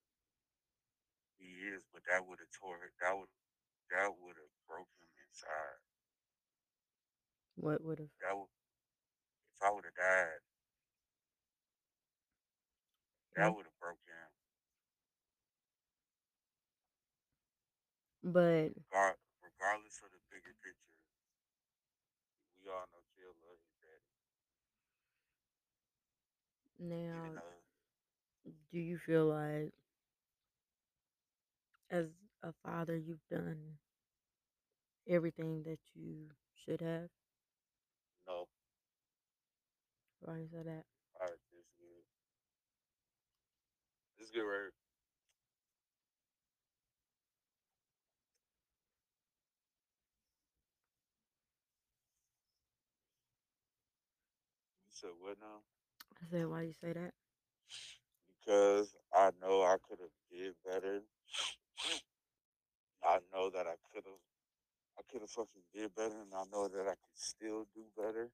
he 1.38 1.46
is, 1.72 1.84
but 1.92 2.02
that 2.10 2.26
would 2.26 2.38
have 2.40 2.50
tore 2.52 2.76
it. 2.84 2.92
That 3.00 3.16
would, 3.16 3.28
that 3.90 4.10
would 4.20 4.36
have 4.36 4.54
broke 4.68 4.90
him 5.00 5.10
inside. 5.28 5.80
What 7.56 7.82
would 7.84 7.98
have 7.98 8.08
That 8.20 8.36
would, 8.36 8.48
if 9.56 9.62
I 9.66 9.70
would 9.72 9.84
have 9.84 9.94
died, 9.96 10.40
that 13.36 13.54
would 13.54 13.66
have 13.66 13.78
broke 13.80 14.00
him. 14.06 14.28
But 18.22 18.72
Regar- 18.78 19.18
regardless 19.42 20.00
of 20.02 20.10
the 20.12 20.18
bigger 20.30 20.54
picture, 20.62 20.96
we 22.58 22.68
all 22.68 22.86
know 22.92 23.02
Kale 23.16 23.34
love 23.44 23.58
his 23.62 23.74
daddy. 23.80 24.12
Even 27.12 27.30
now 27.30 27.34
though 27.34 27.62
do 28.72 28.78
you 28.78 28.98
feel 28.98 29.26
like 29.26 29.72
as 31.90 32.06
a 32.42 32.52
father 32.64 32.96
you've 32.96 33.26
done 33.30 33.78
everything 35.08 35.62
that 35.64 35.78
you 35.94 36.28
should 36.54 36.80
have? 36.80 37.08
no, 38.26 38.48
Why 40.26 40.38
you 40.38 40.48
say 40.50 40.58
that? 40.66 40.82
all 41.22 41.28
right, 41.30 41.38
this 41.54 41.62
is 41.62 41.70
good. 41.78 42.02
This 44.18 44.26
is 44.26 44.32
good, 44.34 44.42
right? 44.42 44.66
here. 44.66 44.74
You 54.82 54.92
said 54.98 55.14
what 55.22 55.38
now? 55.38 55.62
I 56.18 56.26
said 56.28 56.46
why 56.48 56.62
you 56.62 56.72
say 56.72 56.92
that? 56.92 57.14
Because 58.26 58.96
I 59.14 59.30
know 59.40 59.62
I 59.62 59.76
could 59.88 60.00
have 60.00 60.16
did 60.28 60.54
better. 60.66 61.02
I 63.04 63.18
know 63.32 63.48
that 63.50 63.66
I 63.66 63.78
could 63.94 64.02
have, 64.04 64.22
I 64.98 65.02
could 65.10 65.20
have 65.22 65.30
fucking 65.30 65.62
did 65.72 65.94
better, 65.94 66.18
and 66.18 66.34
I 66.34 66.42
know 66.50 66.66
that 66.66 66.82
I 66.90 66.98
could 66.98 67.14
still 67.14 67.66
do 67.74 67.82
better. 67.96 68.26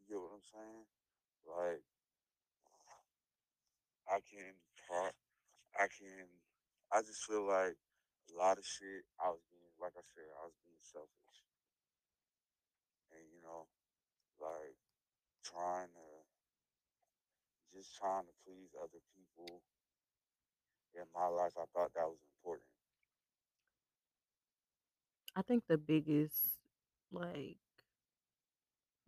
You 0.00 0.04
get 0.08 0.16
what 0.16 0.32
I'm 0.32 0.48
saying? 0.54 0.86
Like 1.48 1.82
I 4.08 4.20
can 4.24 4.52
talk, 4.88 5.14
I 5.76 5.88
can. 5.88 6.28
I 6.92 7.02
just 7.02 7.24
feel 7.24 7.46
like 7.46 7.76
a 8.32 8.34
lot 8.36 8.58
of 8.58 8.64
shit. 8.64 9.04
I 9.20 9.28
was 9.32 9.40
being, 9.52 9.72
like 9.80 9.92
I 9.96 10.04
said, 10.14 10.28
I 10.40 10.44
was 10.48 10.56
being 10.64 10.80
selfish, 10.84 11.40
and 13.12 13.24
you 13.32 13.40
know, 13.44 13.68
like 14.40 14.76
trying 15.44 15.88
to, 15.92 16.08
just 17.76 17.96
trying 17.96 18.24
to 18.24 18.34
please 18.44 18.72
other 18.80 19.00
people 19.16 19.62
in 20.94 21.04
my 21.14 21.28
life. 21.28 21.52
I 21.56 21.66
thought 21.72 21.92
that 21.94 22.08
was 22.08 22.20
important. 22.38 22.68
I 25.36 25.42
think 25.42 25.64
the 25.68 25.78
biggest 25.78 26.58
like 27.12 27.58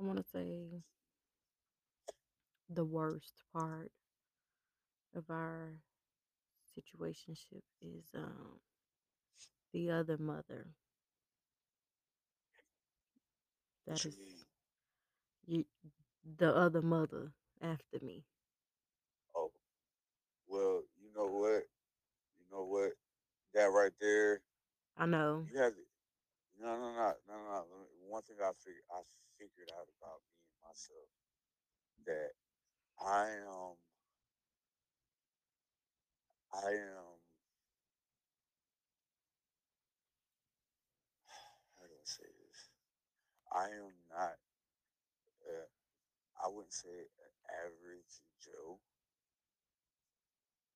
I 0.00 0.02
want 0.02 0.18
to 0.18 0.24
say 0.32 0.82
the 2.70 2.84
worst 2.86 3.44
part 3.52 3.92
of 5.14 5.30
our 5.30 5.76
situationship 6.76 7.62
is 7.82 8.10
um 8.14 8.60
the 9.72 9.90
other 9.90 10.16
mother 10.18 10.74
That 13.86 14.04
is 14.04 14.06
you 14.06 14.12
is 14.12 14.16
mean? 14.16 14.46
you 15.46 15.66
the 16.38 16.54
other 16.54 16.82
mother 16.82 17.32
after 17.60 17.98
me. 18.00 18.24
Oh, 19.34 19.52
well, 20.48 20.82
you 21.00 21.10
know 21.14 21.26
what? 21.26 21.64
You 22.38 22.46
know 22.52 22.64
what? 22.64 22.92
That 23.54 23.72
right 23.72 23.92
there, 24.00 24.42
I 24.96 25.06
know. 25.06 25.48
you 25.48 25.58
have 25.58 25.72
to. 25.74 25.84
No, 26.60 26.76
no, 26.76 26.92
no, 26.92 27.14
no, 27.28 27.36
no. 27.38 27.64
One 28.08 28.22
thing 28.22 28.36
I 28.42 28.52
figured 28.58 28.84
I 28.92 29.02
figured 29.38 29.70
out 29.78 29.88
about 30.00 30.20
me 30.28 30.36
and 30.50 30.60
myself 30.64 31.08
that 32.06 32.32
I 33.00 33.24
am 33.24 33.76
I 36.52 36.68
am 36.70 37.16
how 41.78 41.86
do 41.86 41.94
I 41.96 42.04
say 42.04 42.28
this? 42.28 42.60
I 43.52 43.64
am 43.64 43.92
not 44.10 44.36
uh, 45.48 45.68
I 46.44 46.48
wouldn't 46.48 46.72
say 46.72 46.88
an 46.88 47.32
average 47.64 48.20
Joe 48.44 48.78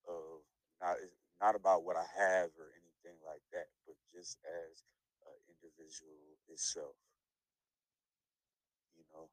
of 0.09 0.45
not 0.81 0.97
eh, 1.03 1.13
not 1.41 1.57
about 1.57 1.85
what 1.85 1.97
I 1.97 2.07
have 2.17 2.51
or 2.57 2.73
anything 2.73 3.19
like 3.27 3.43
that, 3.53 3.69
but 3.87 3.97
just 4.13 4.39
as 4.45 4.83
an 5.27 5.37
individual 5.49 6.41
itself. 6.49 6.97
You 8.97 9.05
know, 9.13 9.29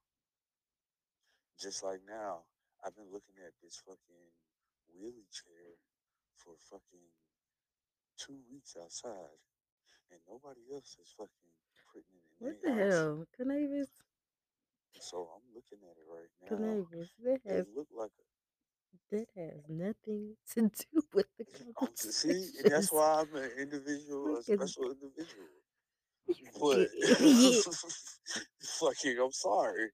just 1.60 1.84
like 1.84 2.02
now, 2.08 2.44
I've 2.84 2.96
been 2.96 3.12
looking 3.14 3.38
at 3.46 3.54
this 3.62 3.82
fucking 3.86 4.26
wheelie 4.98 5.30
chair 5.30 5.78
for 6.36 6.54
fucking 6.70 7.08
two 8.18 8.38
weeks 8.52 8.76
outside, 8.82 9.38
and 10.12 10.20
nobody 10.28 10.62
else 10.74 10.98
is 11.02 11.14
fucking 11.18 11.54
putting 11.94 12.18
it 12.18 12.26
in 12.32 12.38
What 12.42 12.62
the 12.62 12.70
house. 12.74 12.94
hell? 12.94 13.26
Canavis? 13.38 13.92
So 15.00 15.30
I'm 15.36 15.46
looking 15.54 15.80
at 15.86 15.98
it 15.98 16.08
right 16.10 16.32
now. 16.42 16.58
Canavis. 16.58 17.10
That 17.24 17.42
It 17.46 17.52
has 17.58 17.66
looked 17.76 17.94
like 17.94 18.12
a 18.18 19.16
that 19.16 19.28
has 19.36 19.62
nothing 19.70 20.36
to 20.54 20.62
do 20.62 21.02
with 21.14 21.28
the 21.38 21.46
I'm 21.82 21.88
see, 21.96 22.50
and 22.60 22.72
that's 22.72 22.92
why 22.92 23.22
I'm 23.22 23.36
an 23.36 23.50
individual, 23.60 24.38
a 24.38 24.44
special 24.44 24.92
individual. 24.92 25.50
But 26.62 26.90
fucking, 28.80 29.18
I'm 29.22 29.32
sorry. 29.32 29.90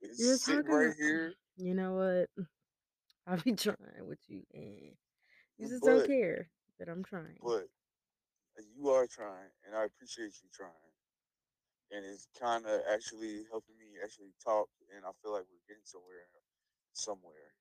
It's 0.00 0.18
You're 0.18 0.36
sitting 0.36 0.62
talking. 0.62 0.74
right 0.74 0.94
here, 0.98 1.32
You 1.56 1.74
know 1.74 1.94
what? 1.94 2.28
I'll 3.26 3.40
be 3.40 3.52
trying 3.52 4.04
with 4.04 4.20
you, 4.28 4.42
and 4.52 4.92
you 5.56 5.68
just 5.68 5.82
don't 5.84 6.06
care 6.06 6.50
that 6.78 6.88
I'm 6.88 7.02
trying. 7.04 7.38
but 7.40 7.68
uh, 8.58 8.62
you 8.76 8.90
are 8.90 9.06
trying, 9.06 9.48
and 9.64 9.74
I 9.74 9.84
appreciate 9.84 10.34
you 10.42 10.48
trying. 10.52 10.92
And 11.92 12.04
it's 12.04 12.26
kind 12.40 12.66
of 12.66 12.80
actually 12.90 13.46
helping 13.48 13.78
me 13.78 13.96
actually 14.02 14.34
talk, 14.44 14.68
and 14.92 15.06
I 15.06 15.12
feel 15.22 15.32
like 15.32 15.46
we're 15.48 15.68
getting 15.68 15.86
somewhere, 15.86 16.28
somewhere. 16.92 17.54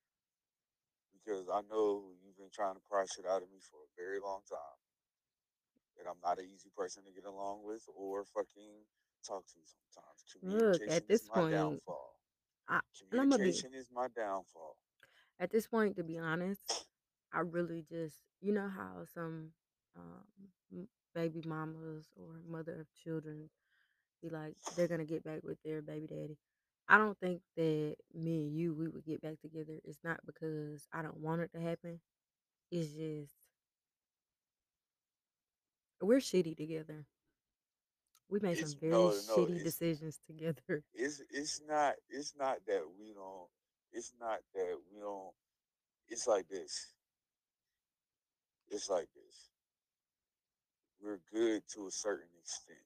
Because 1.14 1.48
I 1.48 1.62
know 1.72 2.12
you've 2.20 2.36
been 2.36 2.52
trying 2.52 2.76
to 2.76 2.84
pry 2.90 3.06
shit 3.08 3.24
out 3.24 3.44
of 3.44 3.48
me 3.52 3.64
for 3.64 3.80
a 3.80 3.94
very 3.96 4.20
long 4.20 4.42
time, 4.50 4.80
and 6.00 6.08
I'm 6.10 6.20
not 6.20 6.40
an 6.40 6.50
easy 6.52 6.72
person 6.76 7.04
to 7.08 7.14
get 7.16 7.24
along 7.24 7.64
with 7.64 7.88
or 7.96 8.26
fucking 8.36 8.84
talk 9.24 9.48
to 9.48 9.60
sometimes. 9.64 10.20
Look, 10.44 10.82
at 10.92 11.08
this 11.08 11.24
is 11.24 11.30
my 11.30 11.48
point, 11.48 11.56
downfall. 11.56 12.20
I, 12.70 12.80
and 13.12 13.20
I'm 13.22 13.30
gonna 13.30 13.40
be 13.44 13.64
Communication 13.64 13.74
is 13.74 13.90
my 13.92 14.08
downfall. 14.10 14.78
at 15.40 15.52
this 15.52 15.68
point. 15.68 15.96
To 15.98 16.04
be 16.04 16.18
honest, 16.18 16.62
I 17.34 17.40
really 17.40 17.84
just 17.90 18.18
you 18.42 18.54
know 18.54 18.70
how 18.70 19.06
some 19.14 19.52
um, 19.98 20.24
m- 20.74 20.88
baby 21.16 21.42
mamas 21.46 22.08
or 22.16 22.42
mother 22.48 22.80
of 22.82 22.88
children 23.04 23.50
be 24.22 24.30
like 24.30 24.56
they're 24.76 24.88
gonna 24.88 25.06
get 25.06 25.24
back 25.24 25.42
with 25.44 25.58
their 25.64 25.82
baby 25.82 26.08
daddy. 26.08 26.38
I 26.88 26.98
don't 26.98 27.18
think 27.20 27.42
that 27.58 27.96
me 28.14 28.48
and 28.48 28.58
you 28.58 28.74
we 28.74 28.88
would 28.88 29.06
get 29.06 29.22
back 29.22 29.40
together. 29.42 29.80
It's 29.84 30.00
not 30.04 30.20
because 30.26 30.88
I 30.94 31.02
don't 31.02 31.18
want 31.20 31.42
it 31.42 31.52
to 31.54 31.62
happen. 31.62 32.00
It's 32.72 32.90
just 32.94 33.34
we're 36.02 36.20
shitty 36.20 36.56
together. 36.58 37.06
We 38.34 38.40
made 38.40 38.58
some 38.58 38.80
very 38.80 38.92
no, 38.92 39.10
no. 39.10 39.38
shitty 39.38 39.64
decisions 39.64 40.20
together. 40.26 40.84
it's 40.96 41.22
it's 41.30 41.62
not. 41.70 41.94
It's 42.10 42.34
not 42.36 42.58
that 42.66 42.82
we 43.00 43.14
don't. 43.14 43.48
It's 43.92 44.12
not 44.20 44.40
that 44.56 44.76
we 44.92 45.00
don't. 45.00 45.30
It's 46.10 46.26
like 46.26 46.48
this. 46.50 46.94
It's 48.72 48.90
like 48.90 49.08
this. 49.14 49.52
We're 51.00 51.20
good 51.32 51.62
to 51.76 51.86
a 51.86 51.92
certain 51.92 52.30
extent. 52.42 52.80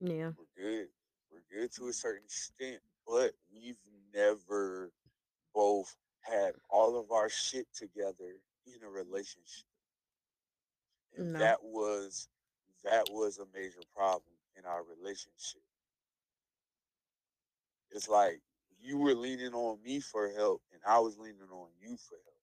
Yeah. 0.00 0.32
We're 0.36 0.62
good. 0.62 0.88
We're 1.30 1.60
good 1.60 1.72
to 1.76 1.88
a 1.88 1.92
certain 1.94 2.24
extent, 2.26 2.82
but 3.06 3.32
we've 3.50 3.80
never 4.14 4.92
both 5.54 5.96
had 6.20 6.52
all 6.68 7.00
of 7.00 7.10
our 7.12 7.30
shit 7.30 7.66
together 7.74 8.36
in 8.66 8.82
a 8.84 8.90
relationship. 8.90 9.64
And 11.16 11.32
No. 11.32 11.38
that 11.38 11.62
was 11.62 12.28
that 12.84 13.08
was 13.10 13.38
a 13.38 13.46
major 13.54 13.80
problem 13.94 14.34
in 14.56 14.64
our 14.64 14.82
relationship. 14.82 15.62
It's 17.90 18.08
like 18.08 18.40
you 18.80 18.98
were 18.98 19.14
leaning 19.14 19.54
on 19.54 19.82
me 19.82 20.00
for 20.00 20.30
help 20.30 20.62
and 20.72 20.80
I 20.86 20.98
was 20.98 21.18
leaning 21.18 21.48
on 21.52 21.68
you 21.80 21.96
for 21.96 22.16
help. 22.24 22.36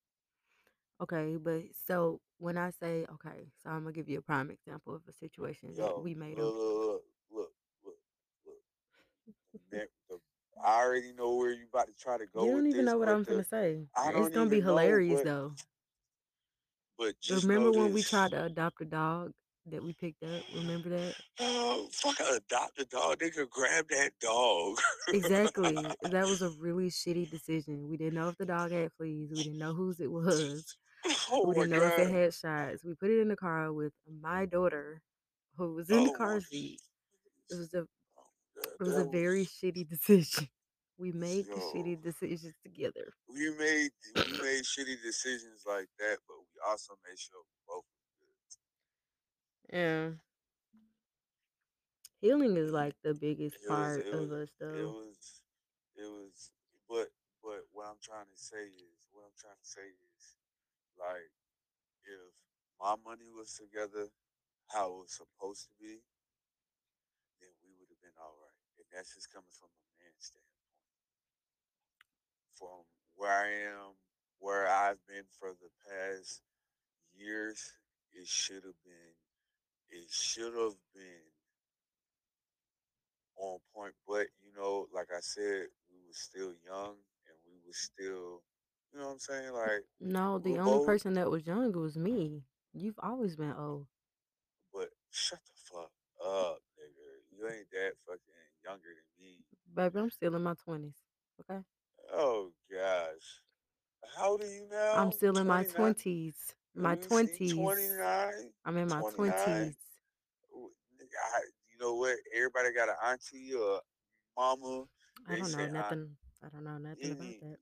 Okay, 1.02 1.38
but 1.38 1.64
so 1.88 2.20
when 2.40 2.58
I 2.58 2.72
say 2.72 3.06
okay, 3.14 3.48
so 3.64 3.70
I'm 3.70 3.84
gonna 3.84 3.94
give 3.94 4.10
you 4.10 4.20
a 4.20 4.22
prime 4.22 4.50
example 4.52 4.96
of 4.96 5.02
a 5.08 5.14
situation 5.14 5.74
that 5.76 6.02
we 6.02 6.14
made 6.14 6.38
look, 6.38 6.54
a 6.54 6.58
look, 6.58 7.04
look, 7.32 7.52
look, 7.86 7.96
look, 10.10 10.22
I 10.64 10.82
already 10.84 11.14
know 11.14 11.36
where 11.36 11.52
you 11.52 11.66
about 11.72 11.88
to 11.88 11.94
try 11.94 12.18
to 12.18 12.26
go 12.26 12.46
You 12.46 12.52
don't 12.52 12.68
even 12.68 12.86
this, 12.86 12.92
know 12.92 12.98
what 12.98 13.10
I'm 13.10 13.24
the 13.24 13.32
gonna 13.32 13.44
say. 13.46 13.88
It's 13.98 14.30
gonna 14.30 14.50
be 14.50 14.58
even 14.58 14.68
know, 14.68 14.74
hilarious 14.74 15.20
but 15.20 15.26
though. 15.26 15.54
but 16.98 17.20
just 17.22 17.44
Remember 17.44 17.72
when 17.72 17.94
we 17.94 18.04
tried 18.04 18.32
to 18.32 18.46
adopt 18.46 18.82
a 18.82 18.86
dog 18.86 19.32
that 19.68 19.84
we 19.84 19.94
picked 19.94 20.24
up? 20.24 20.44
Remember 20.56 20.90
that? 20.90 21.16
Oh, 21.40 21.88
fuck 21.92 22.20
adopt 22.20 22.80
a 22.80 22.86
dog. 22.86 23.20
They 23.20 23.30
could 23.30 23.50
grab 23.50 23.88
that 23.90 24.12
dog. 24.20 24.78
Exactly. 25.08 25.96
That 26.04 26.28
was 26.28 26.42
a 26.42 26.50
really 26.50 26.90
shitty 26.90 27.30
decision. 27.30 27.88
We 27.90 27.98
didn't 27.98 28.16
know 28.16 28.30
if 28.30 28.38
the 28.38 28.46
dog 28.46 28.72
had 28.72 28.92
fleas. 28.98 29.32
We 29.32 29.44
didn't 29.44 29.60
know 29.60 29.74
whose 29.74 30.00
it 30.00 30.12
was. 30.12 30.76
oh 31.32 31.48
We 31.48 31.56
didn't 31.56 31.72
know 31.72 31.84
if 31.86 32.00
it 32.00 32.10
had 32.10 32.34
shots. 32.34 32.84
We 32.84 32.96
put 32.96 33.12
it 33.12 33.22
in 33.22 33.28
the 33.28 33.36
car 33.36 33.72
with 33.72 33.94
my 34.22 34.46
daughter, 34.46 35.02
who 35.56 35.76
was 35.76 35.90
in 35.90 36.04
the 36.04 36.10
Oh 36.10 36.14
my 36.14 36.18
car 36.18 36.42
seat. 36.42 36.82
It 37.50 37.56
was 37.56 37.74
a 37.74 37.80
oh 37.80 37.86
god. 38.56 38.74
it 38.80 38.84
was 38.84 38.98
a 38.98 39.04
very 39.06 39.46
shitty 39.46 39.88
decision. 39.90 40.48
We 40.98 41.12
made 41.14 41.46
the 41.46 41.56
yo. 41.56 41.72
shitty 41.74 42.04
decisions 42.04 42.56
together. 42.62 43.14
We 43.30 43.50
made 43.58 43.92
we 44.16 44.22
made 44.44 44.64
shitty 44.64 45.02
decisions 45.02 45.64
like 45.66 45.88
that, 46.00 46.18
but 46.28 46.38
we 46.38 46.60
also 46.70 46.94
made 47.08 47.18
sure 47.18 47.40
we 47.40 47.56
both. 47.68 47.86
Yeah. 49.72 50.12
Healing 52.22 52.56
is 52.58 52.72
like 52.72 52.96
the 53.04 53.14
biggest 53.14 53.58
It 53.64 53.70
was 53.70 53.98
part 53.98 54.06
it 54.06 54.14
of 54.14 54.32
was 54.32 54.32
us 54.32 54.50
it 54.74 54.86
though. 54.86 54.96
was 54.96 55.42
it 55.96 56.08
was 56.10 56.52
but 56.88 57.08
but 57.44 57.64
what 57.72 57.88
I'm 57.88 58.02
trying 58.02 58.28
to 58.32 58.38
say 58.40 58.66
is 58.68 58.98
what 59.12 59.24
I'm 59.26 59.38
trying 59.40 59.60
to 59.62 59.68
say 59.70 59.88
is 59.88 60.24
like 61.00 61.32
if 62.06 62.32
my 62.82 62.96
money 63.04 63.30
was 63.32 63.54
together 63.56 64.10
how 64.70 64.92
it 64.94 65.00
was 65.10 65.14
supposed 65.18 65.66
to 65.68 65.74
be, 65.80 66.02
then 67.42 67.52
we 67.64 67.72
would 67.80 67.90
have 67.90 68.02
been 68.02 68.16
all 68.22 68.36
right. 68.40 68.62
And 68.80 68.88
that's 68.94 69.14
just 69.16 69.32
coming 69.34 69.52
from 69.52 69.70
a 69.74 69.84
man's 70.00 70.32
standpoint. 70.32 70.78
From 72.56 72.86
where 73.16 73.32
I 73.34 73.50
am, 73.74 73.96
where 74.40 74.68
I've 74.68 75.02
been 75.08 75.26
for 75.40 75.52
the 75.56 75.72
past 75.88 76.42
years, 77.16 77.74
it 78.14 78.28
should 78.28 78.64
have 78.64 78.80
been 78.86 79.16
it 79.92 80.10
should 80.10 80.54
have 80.54 80.76
been 80.94 81.26
on 83.38 83.60
point. 83.76 83.94
But 84.08 84.28
you 84.44 84.52
know, 84.58 84.88
like 84.94 85.08
I 85.16 85.20
said, 85.22 85.68
we 85.92 85.98
were 86.08 86.14
still 86.14 86.54
young 86.66 86.96
and 87.28 87.38
we 87.46 87.56
were 87.66 87.74
still 87.74 88.42
you 88.94 89.00
know 89.00 89.06
what 89.08 89.14
I'm 89.14 89.20
saying? 89.20 89.54
Like 89.54 89.86
No, 90.00 90.40
the 90.40 90.58
only 90.58 90.72
both 90.80 90.86
person 90.86 91.14
that 91.14 91.30
was 91.30 91.46
young 91.46 91.72
was 91.74 91.98
me. 91.98 92.44
You've 92.74 93.00
always 93.02 93.36
been 93.36 93.54
old. 93.54 93.88
but 94.74 94.90
shut 95.12 95.40
the 95.46 95.74
fuck 95.74 95.92
up, 96.26 96.60
nigga. 96.80 97.38
You 97.38 97.48
ain't 97.48 97.70
that 97.72 97.94
fucking 98.06 98.20
younger 98.64 98.90
than 98.90 99.26
me. 99.26 99.38
Baby, 99.74 100.00
I'm 100.00 100.10
still 100.10 100.36
in 100.36 100.44
my 100.44 100.56
twenties. 100.64 100.96
Okay? 101.42 101.62
Oh 102.14 102.52
gosh. 102.72 103.42
How 104.18 104.32
old 104.32 104.42
are 104.42 104.46
you 104.46 104.68
I'm 104.96 105.12
still 105.12 105.38
in 105.38 105.48
my 105.48 105.64
twenties. 105.64 106.56
My 106.76 106.96
twenties. 106.96 107.54
29? 107.54 108.32
I'm 108.66 108.78
in 108.78 108.88
my 108.88 109.02
twenties. 109.14 109.76
I, 110.54 111.42
you 111.72 111.80
know 111.80 111.96
what? 111.96 112.16
Everybody 112.36 112.74
got 112.74 112.90
an 112.90 112.96
auntie 113.06 113.54
or 113.54 113.82
mama. 114.38 114.86
I 115.28 115.36
don't 115.36 115.52
know 115.52 115.68
nothing. 115.68 116.16
I 116.44 116.48
don't 116.50 116.64
know 116.64 116.78
nothing 116.78 117.12
about 117.12 117.40
that. 117.42 117.58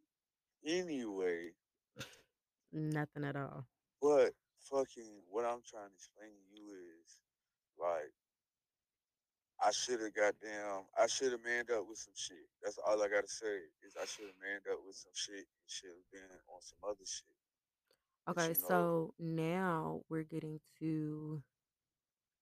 anyway, 0.65 1.50
Nothing 2.72 3.24
at 3.24 3.36
all. 3.36 3.65
but 4.02 4.34
fucking 4.70 5.24
what 5.32 5.46
I'm 5.46 5.63
trying 5.65 5.89
to 5.89 5.96
explain 5.96 6.30
to 6.30 6.62
you 6.62 6.67
is 7.02 7.17
like 7.80 8.12
I 9.63 9.72
should 9.72 10.02
have 10.02 10.13
got 10.13 10.36
down. 10.43 10.84
I 11.00 11.08
should 11.08 11.32
have 11.32 11.41
manned 11.43 11.72
up 11.72 11.88
with 11.89 11.98
some 11.98 12.13
shit. 12.13 12.46
That's 12.62 12.78
all 12.86 13.02
I 13.02 13.08
gotta 13.08 13.28
say 13.32 13.58
is 13.82 13.96
I 14.00 14.06
should 14.06 14.28
have 14.30 14.38
manned 14.43 14.67
up 14.70 14.80
with 14.86 14.96
some 14.96 15.15
shit 15.15 15.48
and 15.48 15.65
should 15.65 15.89
have 15.96 16.10
been 16.12 16.30
on 16.54 16.62
some 16.62 16.78
other 16.86 17.08
shit. 17.08 17.34
But 18.36 18.44
Okay, 18.44 18.54
you 18.54 18.62
know, 18.62 18.92
so 18.94 19.13
now 19.20 20.04
we're 20.10 20.24
getting 20.24 20.60
to 20.80 21.44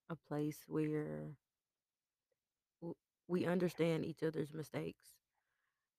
a 0.09 0.15
place 0.15 0.63
where 0.67 1.35
w- 2.81 2.95
we 3.27 3.45
understand 3.45 4.05
each 4.05 4.23
other's 4.23 4.53
mistakes. 4.53 5.15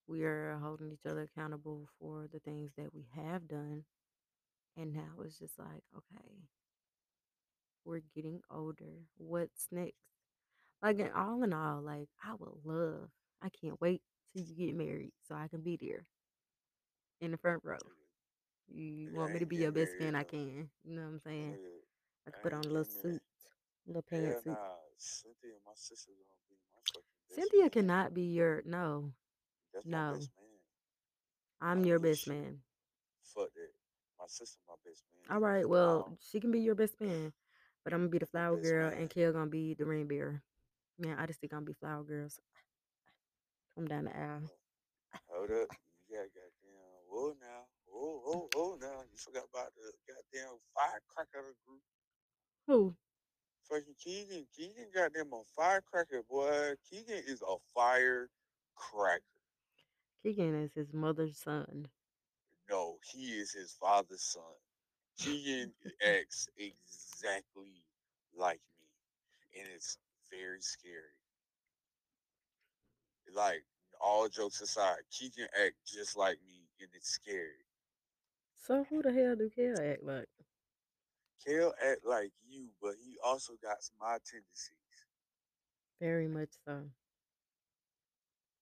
We 0.07 0.23
are 0.23 0.57
holding 0.59 0.91
each 0.91 1.05
other 1.05 1.21
accountable 1.23 1.87
for 1.99 2.27
the 2.31 2.39
things 2.39 2.71
that 2.77 2.93
we 2.93 3.07
have 3.15 3.47
done. 3.47 3.85
And 4.77 4.93
now 4.93 5.13
it's 5.23 5.37
just 5.39 5.57
like, 5.59 5.83
okay, 5.95 6.47
we're 7.85 8.01
getting 8.15 8.41
older. 8.51 9.05
What's 9.17 9.67
next? 9.71 9.95
Like, 10.81 10.99
in 10.99 11.11
all 11.11 11.43
in 11.43 11.53
all, 11.53 11.81
like, 11.81 12.09
I 12.23 12.33
would 12.35 12.65
love, 12.65 13.09
I 13.41 13.49
can't 13.49 13.79
wait 13.81 14.01
till 14.33 14.43
you 14.43 14.55
get 14.67 14.75
married 14.75 15.13
so 15.27 15.35
I 15.35 15.47
can 15.47 15.61
be 15.61 15.77
there 15.77 16.05
in 17.21 17.31
the 17.31 17.37
front 17.37 17.63
row. 17.63 17.77
You 18.73 19.11
nigga, 19.11 19.19
want 19.19 19.33
me 19.33 19.39
to 19.39 19.45
be 19.45 19.57
your 19.57 19.71
best 19.71 19.95
friend? 19.97 20.17
I 20.17 20.23
can. 20.23 20.69
You 20.83 20.95
know 20.95 21.01
what 21.03 21.07
I'm 21.09 21.19
saying? 21.19 21.53
Nigga, 21.53 21.81
I 22.27 22.31
can 22.31 22.39
I 22.39 22.39
put 22.41 22.53
on 22.53 22.61
a 22.61 22.67
little 22.67 22.83
suit, 22.85 23.21
little 23.87 24.03
pantsuit. 24.03 24.45
nah. 24.45 24.75
Cynthia, 24.97 25.53
my 25.65 25.73
sister, 25.75 26.11
gonna 26.11 26.41
be 26.49 26.55
my 26.73 26.81
fucking 26.93 27.19
best 27.29 27.35
Cynthia 27.35 27.61
man. 27.61 27.69
cannot 27.69 28.13
be 28.13 28.23
your 28.23 28.63
no, 28.65 29.11
That's 29.73 29.85
no. 29.85 30.11
best 30.13 30.29
man. 30.37 30.59
I 31.61 31.71
I'm 31.71 31.85
your 31.85 31.99
best 31.99 32.27
man. 32.27 32.59
fuck 33.23 33.53
that. 33.53 33.71
My 34.19 34.25
sister, 34.27 34.59
my 34.67 34.75
best 34.85 35.03
man. 35.13 35.35
All 35.35 35.41
right, 35.41 35.67
well, 35.67 36.07
I 36.09 36.15
she 36.31 36.39
can 36.39 36.51
be 36.51 36.59
your 36.59 36.75
best 36.75 36.99
man, 37.01 37.33
but 37.83 37.93
I'm 37.93 38.01
gonna 38.01 38.09
be 38.09 38.19
the 38.19 38.25
flower 38.25 38.57
girl, 38.57 38.89
man. 38.89 38.99
and 38.99 39.09
Kel 39.09 39.33
gonna 39.33 39.47
be 39.47 39.73
the 39.73 39.85
ring 39.85 40.07
bearer. 40.07 40.41
Man, 40.99 41.17
I 41.19 41.25
just 41.27 41.39
think 41.39 41.53
I'm 41.53 41.59
gonna 41.59 41.67
be 41.67 41.73
flower 41.73 42.03
girls. 42.03 42.39
Come 43.75 43.87
down 43.87 44.05
the 44.05 44.17
aisle. 44.17 44.43
Hold 45.29 45.51
up. 45.51 45.69
You 46.09 46.17
got 46.17 46.27
goddamn. 46.33 47.07
Whoa 47.09 47.35
now. 47.41 47.65
Whoa, 47.97 48.21
oh, 48.27 48.49
oh, 48.55 48.77
now. 48.79 49.01
You 49.11 49.17
forgot 49.17 49.45
about 49.51 49.71
the 49.75 49.91
goddamn 50.07 50.59
firecracker 50.75 51.55
group. 51.65 51.81
Who? 52.67 52.95
Fucking 53.67 53.95
Keegan. 54.03 54.45
Keegan 54.55 54.85
got 54.93 55.13
them 55.13 55.31
a 55.33 55.41
firecracker, 55.55 56.21
boy. 56.29 56.73
Keegan 56.89 57.23
is 57.27 57.41
a 57.41 57.55
firecracker. 57.73 59.23
Keegan 60.21 60.63
is 60.63 60.73
his 60.75 60.93
mother's 60.93 61.39
son. 61.39 61.87
No, 62.69 62.97
he 63.11 63.29
is 63.29 63.51
his 63.51 63.75
father's 63.79 64.21
son. 64.21 64.43
Keegan 65.17 65.73
acts 66.07 66.47
exactly 66.55 67.81
like 68.37 68.61
me. 68.77 69.59
And 69.59 69.67
it's 69.75 69.97
very 70.29 70.61
scary. 70.61 71.17
Like, 73.35 73.63
all 73.99 74.29
jokes 74.29 74.61
aside, 74.61 74.99
Keegan 75.11 75.47
act 75.65 75.75
just 75.87 76.15
like 76.15 76.37
me 76.45 76.67
and 76.79 76.89
it's 76.93 77.09
scary. 77.09 77.66
So 78.67 78.85
who 78.89 79.01
the 79.01 79.13
hell 79.13 79.37
do 79.37 79.49
Kel 79.49 79.79
act 79.79 80.03
like? 80.03 80.27
Kale 81.45 81.73
act 81.81 82.05
like 82.05 82.31
you, 82.45 82.67
but 82.81 82.95
he 83.01 83.17
also 83.23 83.53
got 83.63 83.81
some 83.81 83.95
my 83.97 84.17
tendencies. 84.29 84.73
Very 86.01 86.27
much 86.27 86.49
so. 86.65 86.81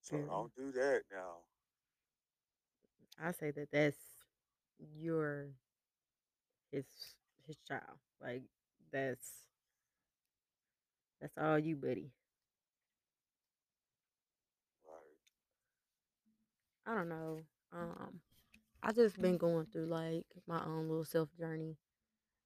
So 0.04 0.16
Very. 0.18 0.28
don't 0.30 0.56
do 0.56 0.72
that 0.74 1.02
now. 1.12 1.38
I 3.20 3.32
say 3.32 3.50
that 3.50 3.72
that's 3.72 3.98
your 4.96 5.48
his 6.72 6.86
his 7.48 7.58
child. 7.68 7.98
Like 8.22 8.44
that's 8.92 9.28
that's 11.20 11.36
all 11.36 11.58
you, 11.58 11.76
buddy. 11.76 12.12
Right. 14.86 15.26
I 16.86 16.96
don't 16.96 17.10
know. 17.10 17.40
Um, 17.74 18.20
I 18.86 18.92
just 18.92 19.16
mm-hmm. 19.16 19.22
been 19.24 19.38
going 19.38 19.66
through 19.66 19.88
like 19.88 20.26
my 20.48 20.64
own 20.64 20.88
little 20.88 21.06
self 21.06 21.30
journey, 21.36 21.76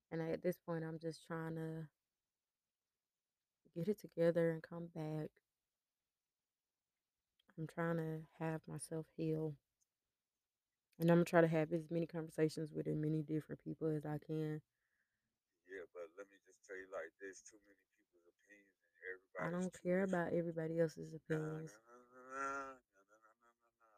and 0.10 0.22
at 0.22 0.42
this 0.42 0.58
point, 0.66 0.86
I'm 0.86 0.98
just 0.98 1.28
trying 1.28 1.56
to 1.56 1.88
get 3.76 3.90
it 3.90 4.00
together 4.00 4.52
and 4.52 4.64
come 4.64 4.88
back. 4.96 5.30
I'm 7.58 7.68
trying 7.68 7.98
to 7.98 8.24
have 8.40 8.62
myself 8.70 9.06
heal, 9.18 9.54
and 10.98 11.12
I'm 11.12 11.18
gonna 11.18 11.26
try 11.26 11.42
to 11.42 11.48
have 11.48 11.74
as 11.74 11.92
many 11.92 12.08
conversations 12.08 12.72
with 12.74 12.88
as 12.88 12.96
many 12.96 13.22
different 13.22 13.62
people 13.62 13.90
as 13.90 14.06
I 14.06 14.18
can. 14.26 14.62
Yeah, 15.68 15.84
but 15.92 16.08
let 16.18 16.32
me 16.32 16.40
just 16.48 16.64
tell 16.64 16.80
you 16.80 16.88
like 16.88 17.12
this: 17.20 17.44
too 17.44 17.60
many 17.68 17.84
people's 18.00 18.32
opinions 18.32 18.80
and 18.80 19.48
I 19.48 19.52
don't 19.52 19.76
care 19.84 20.04
about 20.04 20.32
everybody 20.34 20.80
else's 20.80 21.14
opinions. 21.14 21.76
nah, 21.76 22.40
nah, 22.40 22.80
nah, 22.80 23.12
nah, 23.12 23.28
nah, 23.28 23.36
nah. 23.44 23.92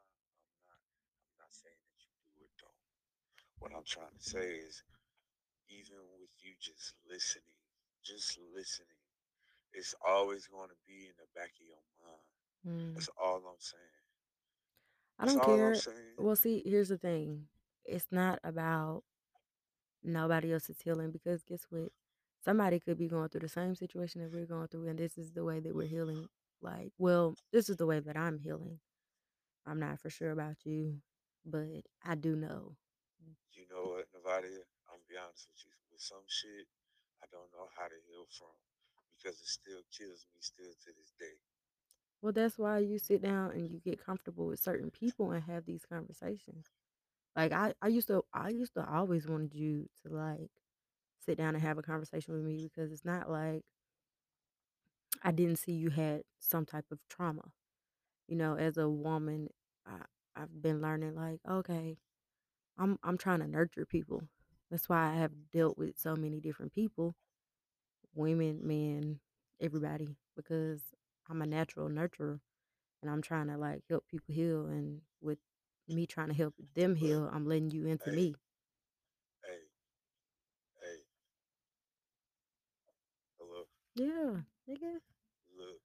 I'm 0.73 0.81
not. 0.81 0.81
I'm 1.29 1.37
not 1.37 1.53
saying 1.53 1.77
that 1.85 2.01
you 2.01 2.13
do 2.33 2.45
it 2.45 2.53
though. 2.61 2.77
What 3.61 3.71
I'm 3.77 3.85
trying 3.85 4.07
to 4.17 4.23
say 4.23 4.39
is, 4.39 4.81
even 5.69 5.97
with 6.19 6.33
you 6.41 6.53
just 6.59 6.95
listening, 7.07 7.43
just 8.03 8.39
listening, 8.55 8.87
it's 9.73 9.93
always 10.05 10.47
going 10.47 10.69
to 10.69 10.75
be 10.87 11.05
in 11.05 11.13
the 11.19 11.29
back 11.39 11.51
of 11.53 11.65
your 11.69 11.77
mind. 12.01 12.25
Mm. 12.65 12.93
That's 12.95 13.09
all 13.21 13.37
I'm 13.37 13.59
saying. 13.59 13.83
I 15.19 15.25
don't 15.25 15.43
care. 15.45 15.75
Well, 16.17 16.35
see, 16.35 16.63
here's 16.65 16.89
the 16.89 16.97
thing. 16.97 17.45
It's 17.85 18.07
not 18.09 18.39
about 18.43 19.03
nobody 20.03 20.51
else's 20.53 20.81
healing 20.81 21.11
because 21.11 21.43
guess 21.43 21.67
what? 21.69 21.89
Somebody 22.43 22.79
could 22.79 22.97
be 22.97 23.07
going 23.07 23.29
through 23.29 23.41
the 23.41 23.47
same 23.47 23.75
situation 23.75 24.21
that 24.21 24.33
we're 24.33 24.47
going 24.47 24.69
through, 24.69 24.87
and 24.87 24.97
this 24.97 25.19
is 25.19 25.33
the 25.33 25.43
way 25.43 25.59
that 25.59 25.75
we're 25.75 25.87
healing. 25.87 26.27
Like, 26.63 26.91
well, 26.97 27.35
this 27.53 27.69
is 27.69 27.77
the 27.77 27.85
way 27.85 27.99
that 27.99 28.17
I'm 28.17 28.39
healing. 28.39 28.79
I'm 29.67 29.79
not 29.79 29.99
for 29.99 30.09
sure 30.09 30.31
about 30.31 30.55
you, 30.63 30.95
but 31.45 31.83
I 32.03 32.15
do 32.15 32.35
know. 32.35 32.75
You 33.53 33.65
know 33.69 33.93
what, 33.95 34.07
Navadia? 34.15 34.63
I'm 34.89 34.99
gonna 34.99 35.09
be 35.09 35.17
honest 35.17 35.47
with 35.47 35.61
you. 35.65 35.73
With 35.91 36.01
some 36.01 36.23
shit, 36.27 36.67
I 37.23 37.27
don't 37.31 37.51
know 37.53 37.67
how 37.77 37.87
to 37.87 37.99
heal 38.09 38.25
from 38.37 38.55
because 39.17 39.39
it 39.41 39.47
still 39.47 39.83
kills 39.91 40.25
me 40.33 40.39
still 40.41 40.73
to 40.73 40.89
this 40.97 41.13
day. 41.19 41.37
Well, 42.21 42.33
that's 42.33 42.57
why 42.57 42.79
you 42.79 42.99
sit 42.99 43.21
down 43.21 43.51
and 43.51 43.69
you 43.71 43.79
get 43.79 44.03
comfortable 44.03 44.47
with 44.47 44.59
certain 44.59 44.91
people 44.91 45.31
and 45.31 45.43
have 45.43 45.65
these 45.65 45.85
conversations. 45.85 46.67
Like 47.35 47.51
I, 47.53 47.73
I 47.81 47.87
used 47.89 48.07
to, 48.07 48.23
I 48.33 48.49
used 48.49 48.75
to 48.75 48.87
always 48.89 49.27
wanted 49.27 49.53
you 49.55 49.89
to 50.05 50.13
like 50.13 50.51
sit 51.25 51.37
down 51.37 51.55
and 51.55 51.63
have 51.63 51.77
a 51.77 51.83
conversation 51.83 52.33
with 52.35 52.43
me 52.43 52.69
because 52.69 52.91
it's 52.91 53.05
not 53.05 53.29
like 53.29 53.63
I 55.23 55.31
didn't 55.31 55.57
see 55.59 55.71
you 55.73 55.89
had 55.89 56.23
some 56.39 56.65
type 56.65 56.85
of 56.91 56.99
trauma. 57.09 57.51
You 58.27 58.37
know, 58.37 58.55
as 58.55 58.77
a 58.77 58.89
woman, 58.89 59.49
I, 59.85 60.01
I've 60.35 60.61
been 60.61 60.81
learning 60.81 61.15
like, 61.15 61.39
okay, 61.49 61.97
I'm 62.77 62.97
I'm 63.03 63.17
trying 63.17 63.39
to 63.39 63.47
nurture 63.47 63.85
people. 63.85 64.23
That's 64.69 64.87
why 64.87 65.11
I 65.11 65.15
have 65.15 65.31
dealt 65.51 65.77
with 65.77 65.99
so 65.99 66.15
many 66.15 66.39
different 66.39 66.73
people, 66.73 67.15
women, 68.15 68.59
men, 68.63 69.19
everybody, 69.59 70.15
because 70.35 70.81
I'm 71.29 71.41
a 71.41 71.45
natural 71.45 71.89
nurturer 71.89 72.39
and 73.01 73.11
I'm 73.11 73.21
trying 73.21 73.47
to 73.47 73.57
like 73.57 73.83
help 73.89 74.05
people 74.07 74.33
heal 74.33 74.65
and 74.65 75.01
with 75.21 75.39
me 75.87 76.05
trying 76.05 76.29
to 76.29 76.33
help 76.33 76.53
them 76.75 76.95
heal, 76.95 77.29
I'm 77.31 77.45
letting 77.45 77.71
you 77.71 77.85
into 77.85 78.09
hey, 78.09 78.15
me. 78.15 78.35
hey, 79.43 79.59
hey, 80.81 80.97
hello, 83.39 83.65
Yeah, 83.95 84.41
nigga. 84.69 84.99
look. 85.57 85.81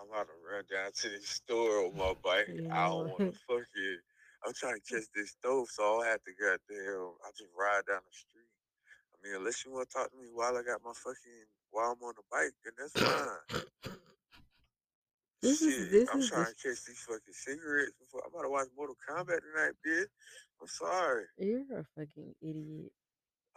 I'm 0.00 0.08
about 0.08 0.26
to 0.26 0.32
run 0.50 0.64
down 0.70 0.90
to 0.92 1.08
the 1.10 1.20
store 1.20 1.86
on 1.86 1.96
my 1.96 2.14
bike. 2.24 2.48
I 2.72 2.88
don't 2.88 3.08
want 3.10 3.20
to 3.20 3.32
fuck 3.46 3.58
fucking. 3.58 3.98
I'm 4.44 4.54
trying 4.54 4.74
to 4.80 4.84
catch 4.86 5.06
this 5.14 5.30
stove, 5.38 5.68
so 5.70 5.82
I'll 5.84 6.02
have 6.02 6.22
to 6.24 6.32
goddamn. 6.34 7.14
I 7.24 7.30
just 7.36 7.50
ride 7.56 7.86
down 7.86 8.02
the 8.02 8.14
street. 8.14 8.50
I 9.14 9.16
mean, 9.22 9.36
unless 9.38 9.64
you 9.64 9.72
want 9.72 9.88
to 9.88 9.94
talk 9.94 10.10
to 10.10 10.18
me 10.18 10.28
while 10.34 10.56
I 10.56 10.62
got 10.62 10.82
my 10.84 10.92
fucking 10.94 11.46
while 11.70 11.94
I'm 11.94 12.02
on 12.02 12.14
the 12.18 12.26
bike, 12.30 12.52
then 12.64 12.74
that's 12.76 12.94
fine. 12.98 13.62
This 15.42 15.62
is 15.62 15.74
Shit, 15.74 15.90
this 15.90 16.08
I'm 16.12 16.20
is 16.20 16.30
trying 16.30 16.46
the 16.46 16.54
to 16.54 16.62
catch 16.62 16.80
these 16.86 17.02
fucking 17.06 17.34
cigarettes 17.34 17.94
before 17.98 18.22
I'm 18.22 18.30
about 18.34 18.42
to 18.46 18.50
watch 18.50 18.68
Mortal 18.76 18.96
Kombat 19.02 19.42
tonight, 19.42 19.74
bitch. 19.86 20.10
I'm 20.60 20.68
sorry. 20.70 21.26
you're 21.38 21.66
a 21.78 21.84
fucking 21.98 22.34
idiot. 22.42 22.92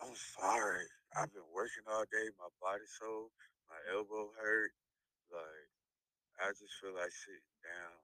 I'm 0.02 0.16
sorry. 0.16 0.86
I've 1.16 1.32
been 1.34 1.46
working 1.54 1.86
all 1.88 2.04
day. 2.10 2.28
My 2.38 2.50
body 2.62 2.86
sore. 3.00 3.30
My 3.70 3.78
elbow 3.94 4.30
hurt. 4.42 4.74
Like, 5.32 5.70
I 6.42 6.50
just 6.58 6.74
feel 6.82 6.94
like 6.94 7.14
sitting 7.14 7.54
down. 7.64 7.96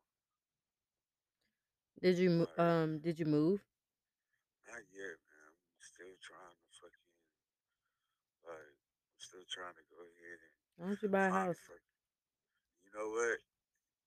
Did 2.02 2.18
you 2.18 2.30
mo- 2.32 2.48
um 2.58 3.00
did 3.00 3.20
you 3.20 3.26
move? 3.26 3.62
not 4.68 4.84
yet, 4.94 5.18
man. 5.30 5.52
I'm 5.54 5.82
still 5.82 6.16
trying 6.22 6.56
to 6.56 6.68
fucking, 6.80 7.12
like, 8.48 8.74
I'm 9.12 9.20
still 9.22 9.46
trying 9.50 9.76
to 9.78 9.86
go 9.92 10.00
ahead 10.02 10.40
and 10.42 10.56
Why 10.78 10.88
don't 10.88 11.02
you 11.04 11.10
buy 11.10 11.28
a 11.28 11.32
find 11.32 11.46
house? 11.48 11.58
fucking, 11.68 11.98
you 12.86 12.92
know 12.96 13.10
what? 13.12 13.40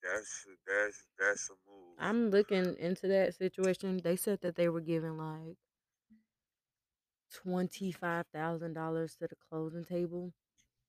That's, 0.03 0.47
that's, 0.67 0.99
that's 1.19 1.51
a 1.51 1.57
move. 1.69 1.99
I'm 2.01 2.31
looking 2.31 2.77
into 2.79 3.09
that 3.09 3.35
situation. 3.35 4.01
They 4.03 4.17
said 4.17 4.41
that 4.43 4.57
they 4.57 4.69
were 4.69 4.81
giving 4.81 5.17
like 5.19 5.57
twenty 7.33 7.93
five 7.93 8.27
thousand 8.33 8.75
dollars 8.75 9.15
to 9.17 9.27
the 9.29 9.37
closing 9.51 9.85
table 9.85 10.33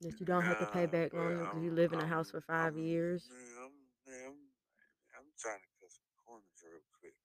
that 0.02 0.20
you 0.20 0.26
don't 0.26 0.46
have 0.46 0.58
to 0.60 0.66
pay 0.66 0.86
Nah, 0.86 0.88
back 0.88 1.14
but 1.14 1.18
loan 1.18 1.46
because 1.48 1.58
I'm, 1.58 1.64
you 1.64 1.72
live 1.72 1.94
in 1.94 2.00
a 2.02 2.06
I'm, 2.06 2.08
house 2.08 2.32
for 2.32 2.42
five 2.42 2.76
I'm, 2.76 2.84
years. 2.86 3.30
man, 3.30 3.52
I'm, 3.64 3.76
man, 4.08 4.22
I'm, 4.28 4.40
I'm 5.18 5.30
trying 5.40 5.62
to 5.62 5.72
cut 5.80 5.92
some 5.92 6.10
corners 6.26 6.60
real 6.64 6.84
quick. 7.00 7.16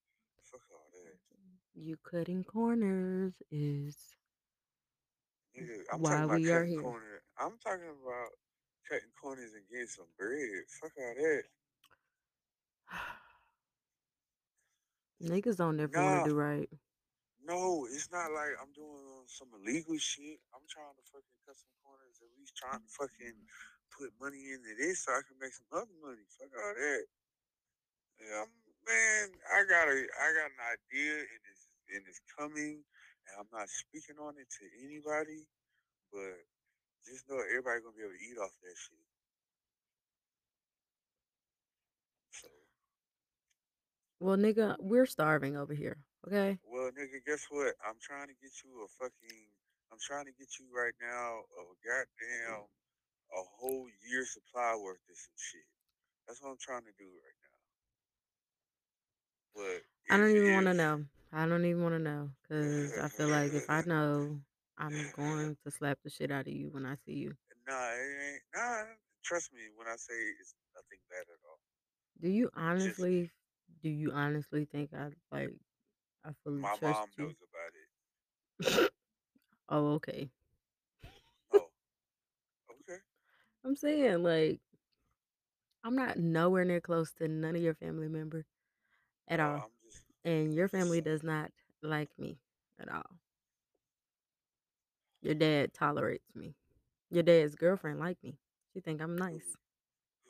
Fuck 0.50 0.62
all 0.72 0.88
that. 0.92 1.18
You 1.80 1.96
cutting 2.04 2.44
corners 2.44 3.32
is 3.50 3.96
Nigga, 5.56 5.80
I'm 5.92 6.00
why 6.00 6.02
talking 6.02 6.24
about 6.24 6.30
we 6.30 6.50
are 6.50 6.60
cutting 6.60 6.66
here. 6.66 6.82
corner. 6.82 7.22
I'm 7.38 7.56
talking 7.64 7.88
about 7.90 8.30
cutting 8.88 9.12
corners 9.20 9.52
and 9.54 9.64
getting 9.70 9.86
some 9.88 10.06
bread. 10.18 10.64
Fuck 10.80 10.92
all 10.98 11.14
that. 11.14 11.42
Niggas 15.22 15.56
don't 15.56 15.76
never 15.76 16.00
want 16.00 16.24
to 16.24 16.30
do 16.30 16.34
right. 16.34 16.68
no, 17.44 17.86
it's 17.90 18.10
not 18.12 18.30
like 18.32 18.54
I'm 18.60 18.72
doing 18.76 19.04
uh, 19.16 19.24
some 19.26 19.48
illegal 19.56 19.96
shit. 19.98 20.38
I'm 20.54 20.64
trying 20.68 20.94
to 20.96 21.04
fucking 21.12 21.38
cut 21.46 21.56
some 21.56 21.74
corners, 21.84 22.20
at 22.22 22.30
least 22.38 22.56
trying 22.56 22.80
to 22.80 22.88
fucking 22.92 23.36
put 23.92 24.12
money 24.20 24.52
into 24.54 24.72
this 24.78 25.04
so 25.04 25.12
I 25.12 25.20
can 25.26 25.36
make 25.40 25.52
some 25.56 25.68
other 25.72 25.96
money. 26.00 26.24
Fuck 26.38 26.52
all 26.54 26.74
that. 26.76 27.04
Yeah, 28.20 28.44
I'm, 28.44 28.52
man, 28.86 29.26
I 29.50 29.58
got 29.68 29.88
a, 29.88 29.96
I 29.98 30.26
got 30.36 30.52
an 30.54 30.62
idea 30.76 31.24
and 31.24 31.42
it's 31.52 31.59
and 31.94 32.02
it's 32.08 32.20
coming, 32.38 32.82
and 33.26 33.34
I'm 33.38 33.50
not 33.52 33.68
speaking 33.68 34.16
on 34.20 34.34
it 34.38 34.48
to 34.48 34.64
anybody, 34.84 35.46
but 36.12 36.44
just 37.06 37.28
know 37.28 37.40
everybody 37.40 37.80
gonna 37.80 37.96
be 37.96 38.02
able 38.04 38.16
to 38.16 38.24
eat 38.24 38.38
off 38.38 38.54
that 38.62 38.76
shit. 38.76 39.06
So 42.30 42.48
Well, 44.20 44.36
nigga, 44.36 44.76
we're 44.78 45.06
starving 45.06 45.56
over 45.56 45.74
here. 45.74 45.98
Okay. 46.26 46.58
Well, 46.64 46.90
nigga, 46.92 47.24
guess 47.26 47.46
what? 47.50 47.74
I'm 47.86 47.96
trying 48.00 48.28
to 48.28 48.36
get 48.42 48.52
you 48.64 48.84
a 48.84 48.88
fucking. 49.00 49.40
I'm 49.90 49.98
trying 49.98 50.26
to 50.26 50.32
get 50.38 50.58
you 50.60 50.66
right 50.70 50.94
now 51.00 51.42
a 51.58 51.62
goddamn 51.82 52.68
a 53.32 53.42
whole 53.58 53.86
year 54.08 54.24
supply 54.26 54.74
worth 54.76 55.02
of 55.08 55.16
some 55.16 55.38
shit. 55.38 55.66
That's 56.26 56.42
what 56.42 56.50
I'm 56.50 56.58
trying 56.60 56.82
to 56.82 56.94
do 56.98 57.06
right 57.06 57.38
now. 57.42 57.56
But 59.54 60.14
I 60.14 60.18
don't 60.18 60.36
even 60.36 60.54
want 60.54 60.66
to 60.66 60.74
know. 60.74 61.04
I 61.32 61.46
don't 61.46 61.64
even 61.64 61.82
want 61.82 61.94
to 61.94 61.98
know 61.98 62.30
because 62.42 62.98
I 62.98 63.08
feel 63.08 63.28
like 63.28 63.52
if 63.52 63.68
I 63.68 63.82
know, 63.86 64.40
I'm 64.78 65.10
going 65.14 65.56
to 65.64 65.70
slap 65.70 65.98
the 66.02 66.10
shit 66.10 66.30
out 66.30 66.46
of 66.46 66.52
you 66.52 66.68
when 66.70 66.86
I 66.86 66.96
see 67.06 67.12
you. 67.14 67.34
nah, 67.66 67.74
it 67.74 68.32
ain't 68.32 68.42
nah. 68.54 68.84
Trust 69.22 69.52
me 69.52 69.60
when 69.76 69.86
I 69.86 69.96
say 69.96 70.14
it's 70.40 70.54
nothing 70.74 70.98
bad 71.10 71.22
at 71.28 71.40
all. 71.48 71.58
Do 72.20 72.28
you 72.28 72.46
Just 72.46 72.56
honestly? 72.56 73.30
Do 73.82 73.88
you 73.88 74.12
honestly 74.12 74.64
think 74.64 74.90
I 74.94 75.08
like? 75.30 75.50
I 76.24 76.30
fully 76.44 76.62
my 76.62 76.76
trust 76.78 77.00
mom 77.00 77.08
you. 77.18 77.24
knows 77.26 77.36
about 77.50 77.72
it. 77.74 78.90
Oh, 79.72 79.92
okay. 79.94 80.28
Oh, 81.52 81.68
okay. 82.82 82.98
I'm 83.64 83.76
saying 83.76 84.22
like 84.22 84.58
I'm 85.84 85.94
not 85.96 86.18
nowhere 86.18 86.64
near 86.64 86.80
close 86.80 87.12
to 87.14 87.28
none 87.28 87.56
of 87.56 87.62
your 87.62 87.74
family 87.74 88.08
member 88.08 88.44
at 89.28 89.40
Oh, 89.40 89.44
all, 89.44 89.54
I'm 89.54 89.60
just. 89.60 89.79
And 90.24 90.54
your 90.54 90.68
family 90.68 91.00
does 91.00 91.22
not 91.22 91.50
like 91.82 92.10
me 92.18 92.38
at 92.80 92.92
all. 92.92 93.18
Your 95.22 95.34
dad 95.34 95.74
tolerates 95.74 96.34
me. 96.34 96.54
Your 97.10 97.22
dad's 97.22 97.54
girlfriend 97.54 97.98
like 97.98 98.18
me. 98.22 98.38
She 98.72 98.80
think 98.80 99.02
I'm 99.02 99.16
nice. 99.16 99.56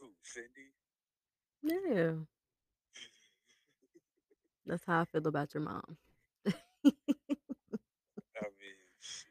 Who? 0.00 0.08
Cindy? 0.22 0.72
Yeah, 1.62 2.12
that's 4.66 4.84
how 4.86 5.00
I 5.00 5.04
feel 5.04 5.26
about 5.26 5.54
your 5.54 5.62
mom. 5.62 5.96
I 6.86 6.90
mean, 8.58 8.80
shit. 9.00 9.28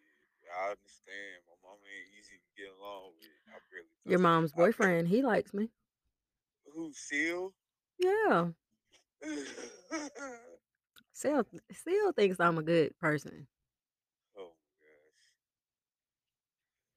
I 0.55 0.71
understand. 0.71 1.41
My 1.47 1.55
mom 1.63 1.77
ain't 1.81 2.09
easy 2.19 2.37
to 2.37 2.61
get 2.61 2.71
along 2.79 3.13
with. 3.19 3.29
I 3.49 3.57
barely 3.71 3.87
your 4.05 4.19
mom's 4.19 4.53
I 4.53 4.57
boyfriend, 4.57 5.07
he 5.07 5.21
likes 5.23 5.53
me. 5.53 5.69
Who? 6.73 6.91
Seal? 6.93 7.53
Yeah, 7.97 8.49
Seal 11.13 11.45
still 11.71 12.11
thinks 12.13 12.39
I'm 12.39 12.57
a 12.57 12.63
good 12.63 12.97
person. 12.99 13.47
oh 14.37 14.53
gosh. 14.81 15.25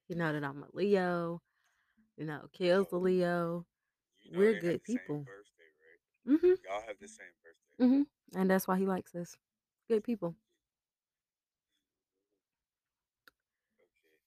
You 0.09 0.17
know 0.17 0.33
that 0.33 0.45
I'm 0.45 0.63
a 0.63 0.67
Leo. 0.73 1.43
You 2.17 2.27
know, 2.27 2.49
Kill's 2.53 2.93
a 2.93 2.97
Oh, 2.97 2.99
Leo. 2.99 3.67
you 4.23 4.33
know 4.33 4.39
We're 4.39 4.53
they 4.53 4.57
have 4.57 4.63
good 4.63 4.83
the 4.83 4.93
same 4.93 5.03
people. 5.07 5.25
birthday, 5.25 5.71
right? 5.81 6.01
Mhm. 6.39 6.59
Y'all 6.65 6.83
have 6.87 6.99
the 7.01 7.09
same 7.09 7.35
birthday. 7.43 7.79
Mhm. 7.79 8.07
And 8.35 8.51
that's 8.51 8.67
why 8.69 8.79
he 8.79 8.87
likes 8.87 9.15
us. 9.15 9.37
Good 9.89 10.05
people. 10.05 10.37
Okay. 13.81 14.19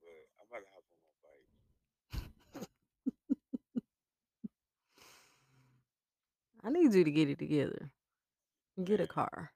But 0.00 0.08
I'm 0.40 0.46
about 0.48 0.62
to 0.66 0.70
hop 0.72 0.84
on 0.90 0.98
my 1.04 1.14
bike. 1.22 1.48
I 6.64 6.70
need 6.70 6.92
you 6.94 7.04
to 7.04 7.10
get 7.10 7.28
it 7.28 7.38
together. 7.38 7.90
Get 8.82 9.00
a 9.00 9.06
car. 9.06 9.52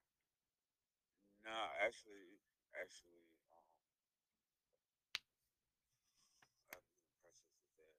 nah, 1.44 1.68
actually, 1.84 2.40
actually, 2.74 3.26
um, 3.52 3.66
I'm 6.74 6.82
in 6.84 7.00
the 7.00 7.10
process 7.20 7.56
of 7.60 7.70
that. 7.78 7.96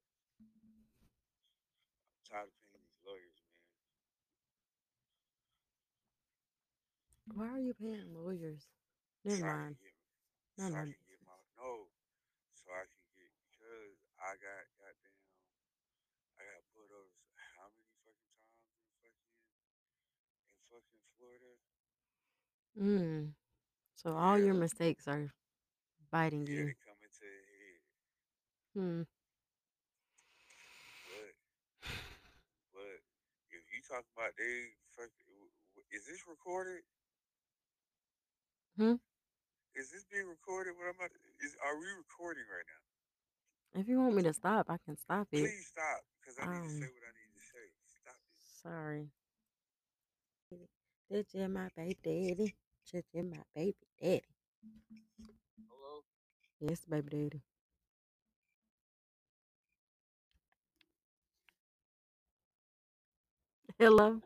I'm 2.15 2.21
tired 2.27 2.49
of 2.49 2.57
paying 2.71 2.83
these 2.85 3.01
lawyers, 3.05 3.39
man. 3.45 3.61
Why 7.33 7.47
are 7.49 7.59
you 7.59 7.73
paying 7.73 8.13
lawyers? 8.13 8.67
Never 9.25 9.37
So 9.37 9.45
I 9.45 9.55
mind. 9.55 9.75
can 9.75 9.77
get, 9.81 9.95
No, 10.57 10.67
so 10.67 10.69
no. 10.69 10.81
I 10.81 10.85
can 10.89 11.01
get 11.07 11.19
my 11.25 11.37
no, 11.57 11.89
so 12.53 12.71
I 12.73 12.85
can 12.89 13.05
get 13.15 13.31
because 13.51 13.97
I 14.19 14.35
got 14.39 14.63
goddamn, 14.79 15.23
I 16.39 16.41
got 16.47 16.63
put 16.73 16.87
over 16.91 17.11
s- 17.11 17.33
how 17.59 17.67
many 17.75 17.91
fucking 18.03 18.33
times 18.39 18.71
in 18.71 18.87
fucking 19.03 19.29
in 20.49 20.54
fucking 20.69 21.03
Florida? 21.17 21.51
Mm. 22.75 23.33
So 23.95 24.15
all 24.15 24.37
Yeah, 24.37 24.45
your 24.45 24.53
mistakes 24.55 25.07
are 25.07 25.31
biting 26.11 26.45
yeah, 26.47 26.53
you. 26.53 26.65
they 26.65 26.77
come 26.85 26.99
into 27.01 27.25
the 27.25 27.41
head. 27.49 27.81
Hmm. 28.75 29.01
But 31.07 31.31
but 32.75 32.95
if 33.55 33.63
you 33.71 33.79
talk 33.87 34.03
about 34.15 34.35
they 34.37 34.75
fucking, 34.95 35.39
is 35.91 36.05
this 36.05 36.21
recorded? 36.27 36.83
Hmm. 38.77 38.99
Is 39.75 39.91
this 39.91 40.03
being 40.11 40.27
recorded? 40.27 40.75
What 40.75 40.87
I'm 40.91 40.95
about? 40.99 41.11
To, 41.11 41.19
is 41.45 41.55
are 41.63 41.79
we 41.79 41.87
recording 41.95 42.43
right 42.51 42.67
now? 42.67 42.83
If 43.79 43.87
you 43.87 43.99
want 43.99 44.15
me 44.15 44.23
to 44.23 44.33
stop, 44.33 44.67
I 44.69 44.77
can 44.83 44.95
stop 44.97 45.27
it. 45.31 45.39
Please 45.43 45.67
stop, 45.67 45.99
because 46.19 46.39
I 46.39 46.47
need 46.47 46.63
to 46.63 46.75
say 46.79 46.87
Um. 46.87 46.95
what 46.95 47.03
I 47.07 47.13
need 47.19 47.31
to 47.35 47.43
say. 47.43 47.65
Stop 48.03 48.15
it. 48.15 48.39
Sorry. 48.63 49.11
That's 51.09 51.31
just 51.33 51.49
my 51.49 51.67
baby 51.75 51.97
daddy. 52.03 52.55
Just 52.85 53.07
my 53.15 53.41
baby 53.55 53.75
daddy. 53.99 54.21
Hello. 55.69 56.03
Yes, 56.59 56.85
baby 56.85 57.09
daddy. 57.09 57.41
Hello. 63.79 64.21